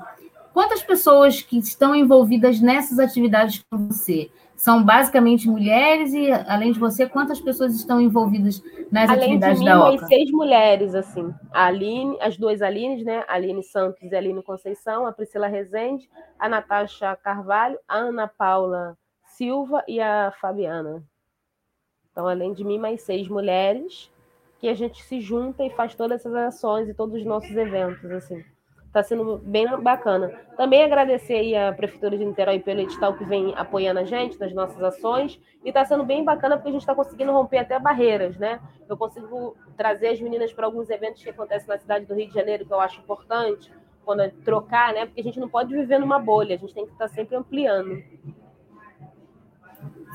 [0.54, 4.30] Quantas pessoas que estão envolvidas nessas atividades com você?
[4.62, 9.66] São basicamente mulheres e, além de você, quantas pessoas estão envolvidas nas além atividades de
[9.66, 10.06] mim, da OCA?
[10.06, 11.34] seis mulheres, assim.
[11.52, 13.26] A Aline, as duas Alines, né?
[13.28, 16.08] A Aline Santos e a Aline Conceição, a Priscila Rezende,
[16.38, 18.96] a Natasha Carvalho, a Ana Paula
[19.26, 21.04] Silva e a Fabiana.
[22.12, 24.12] Então, além de mim, mais seis mulheres
[24.60, 28.12] que a gente se junta e faz todas essas ações e todos os nossos eventos,
[28.12, 28.46] assim.
[28.92, 30.34] Está sendo bem bacana.
[30.58, 34.54] Também agradecer aí a Prefeitura de Niterói pelo edital que vem apoiando a gente nas
[34.54, 35.40] nossas ações.
[35.64, 38.60] E está sendo bem bacana porque a gente está conseguindo romper até barreiras, né?
[38.90, 42.34] Eu consigo trazer as meninas para alguns eventos que acontecem na cidade do Rio de
[42.34, 43.72] Janeiro, que eu acho importante,
[44.04, 45.06] quando é trocar, né?
[45.06, 47.38] Porque a gente não pode viver numa bolha, a gente tem que estar tá sempre
[47.38, 48.04] ampliando.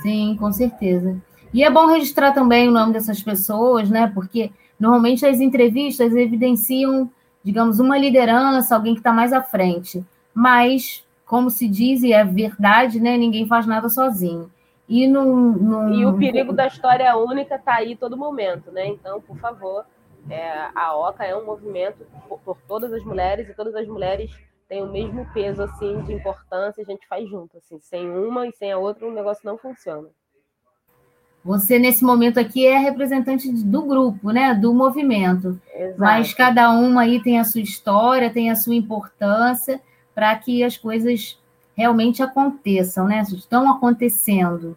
[0.03, 1.17] Sim, com certeza.
[1.55, 4.13] E é bom registrar também o nome dessas pessoas, né?
[4.13, 7.11] Porque normalmente as entrevistas evidenciam
[7.47, 10.05] digamos, uma liderança, alguém que está mais à frente.
[10.35, 13.17] Mas, como se diz, e é verdade, né?
[13.17, 14.51] Ninguém faz nada sozinho.
[14.89, 15.95] E, no, no...
[15.95, 18.89] e o perigo da história única está aí todo momento, né?
[18.89, 19.85] Então, por favor,
[20.29, 24.29] é, a OCA é um movimento por, por, todas as mulheres e todas as mulheres
[24.69, 26.83] têm o mesmo peso assim de importância.
[26.83, 30.09] A gente faz junto, assim, sem uma e sem a outra o negócio não funciona.
[31.47, 34.53] Você, nesse momento aqui, é representante do grupo, né?
[34.53, 35.61] Do movimento.
[35.73, 35.95] Exato.
[35.97, 39.81] Mas cada uma aí tem a sua história, tem a sua importância
[40.13, 41.39] para que as coisas
[41.77, 43.23] realmente aconteçam, né?
[43.23, 44.77] Estão acontecendo.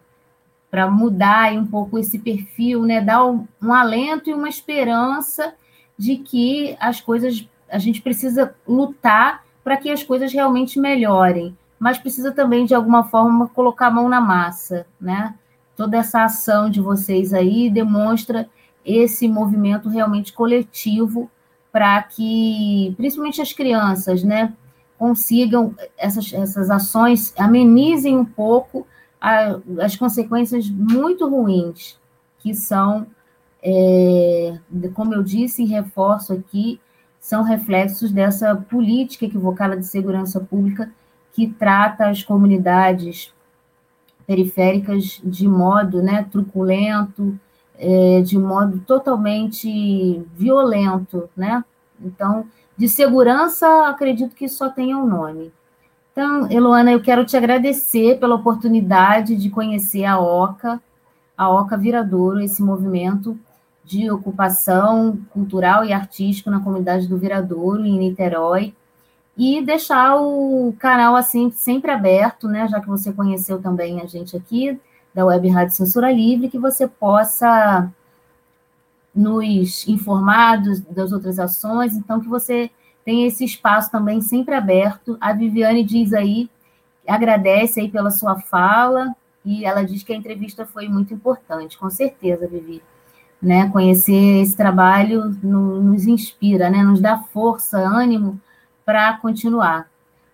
[0.70, 3.02] Para mudar um pouco esse perfil, né?
[3.02, 5.56] Dar um, um alento e uma esperança
[5.98, 7.50] de que as coisas.
[7.68, 13.06] A gente precisa lutar para que as coisas realmente melhorem, mas precisa também, de alguma
[13.06, 15.34] forma, colocar a mão na massa, né?
[15.80, 18.50] Toda essa ação de vocês aí demonstra
[18.86, 21.32] esse movimento realmente coletivo
[21.72, 24.52] para que, principalmente as crianças, né,
[24.98, 28.86] consigam, essas, essas ações amenizem um pouco
[29.22, 31.98] a, as consequências muito ruins
[32.40, 33.08] que são,
[33.64, 34.60] é,
[34.94, 36.78] como eu disse e reforço aqui,
[37.22, 40.92] são reflexos dessa política equivocada de segurança pública
[41.32, 43.34] que trata as comunidades
[44.30, 47.36] periféricas de modo né, truculento,
[47.80, 51.66] é, de modo totalmente violento, né?
[52.00, 52.46] Então,
[52.78, 55.52] de segurança, acredito que só tenha um nome.
[56.12, 60.80] Então, Eloana, eu quero te agradecer pela oportunidade de conhecer a OCA,
[61.36, 63.36] a OCA Viradouro, esse movimento
[63.84, 68.76] de ocupação cultural e artístico na comunidade do Viradouro, em Niterói,
[69.40, 74.36] e deixar o canal assim sempre aberto, né, já que você conheceu também a gente
[74.36, 74.78] aqui
[75.14, 77.90] da Web Rádio Censura Livre, que você possa
[79.16, 80.62] nos informar
[80.92, 82.70] das outras ações, então que você
[83.06, 85.18] tenha esse espaço também sempre aberto.
[85.22, 86.50] A Viviane diz aí,
[87.08, 89.16] agradece aí pela sua fala,
[89.46, 92.84] e ela diz que a entrevista foi muito importante, com certeza, Vivi
[93.42, 93.70] né?
[93.70, 96.84] Conhecer esse trabalho nos inspira, né?
[96.84, 98.38] Nos dá força, ânimo
[98.90, 99.88] para continuar.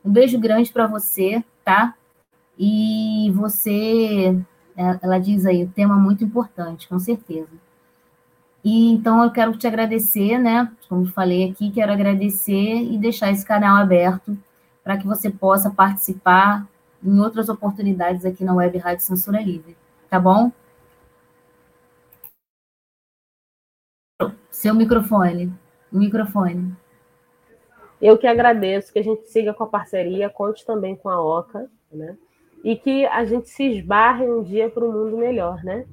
[0.03, 1.93] Um beijo grande para você, tá?
[2.58, 4.34] E você,
[4.78, 7.49] é, ela diz aí, tema muito importante, com certeza.
[8.64, 10.72] E então eu quero te agradecer, né?
[10.88, 14.38] Como falei aqui, quero agradecer e deixar esse canal aberto
[14.82, 16.66] para que você possa participar
[17.03, 19.76] em outras oportunidades aqui na Web Rádio Censura Livre,
[20.10, 20.49] tá bom?
[24.49, 25.53] Seu microfone.
[25.91, 26.74] O microfone.
[28.01, 31.69] Eu que agradeço, que a gente siga com a parceria, conte também com a OCA,
[31.91, 32.17] né?
[32.63, 35.85] E que a gente se esbarre um dia para um mundo melhor, né?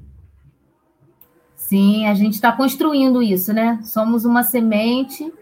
[1.55, 3.79] Sim, a gente está construindo isso, né?
[3.85, 5.33] Somos uma semente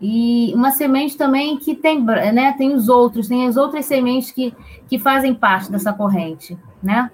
[0.00, 2.54] e uma semente também que tem, né?
[2.58, 4.54] Tem os outros, tem as outras sementes que,
[4.88, 7.10] que fazem parte dessa corrente, né?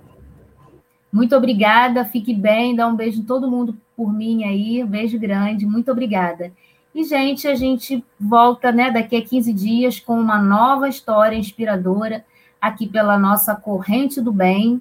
[1.12, 5.18] Muito obrigada, fique bem, dá um beijo em todo mundo por mim aí, um beijo
[5.18, 6.53] grande, muito obrigada.
[6.97, 12.24] E, gente, a gente volta né, daqui a 15 dias com uma nova história inspiradora
[12.59, 14.80] aqui pela nossa Corrente do Bem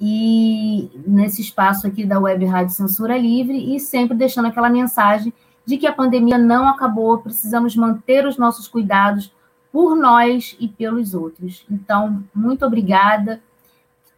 [0.00, 5.32] e nesse espaço aqui da Web Rádio Censura Livre e sempre deixando aquela mensagem
[5.64, 9.32] de que a pandemia não acabou, precisamos manter os nossos cuidados
[9.70, 11.64] por nós e pelos outros.
[11.70, 13.40] Então, muito obrigada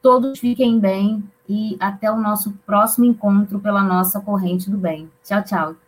[0.00, 5.10] todos fiquem bem e até o nosso próximo encontro pela nossa corrente do bem.
[5.22, 5.85] Tchau, tchau.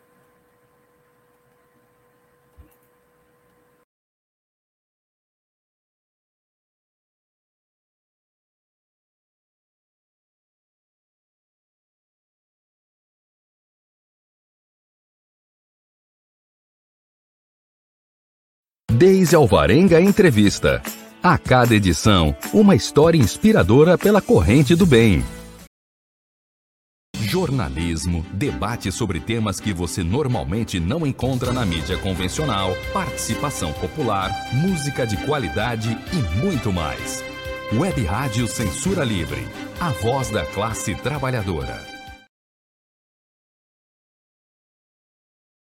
[18.99, 20.83] Desde Alvarenga Entrevista.
[21.23, 25.23] A cada edição, uma história inspiradora pela corrente do bem.
[27.17, 35.07] Jornalismo, debate sobre temas que você normalmente não encontra na mídia convencional, participação popular, música
[35.07, 37.23] de qualidade e muito mais.
[37.73, 39.47] Web Rádio Censura Livre,
[39.79, 41.88] a voz da classe trabalhadora.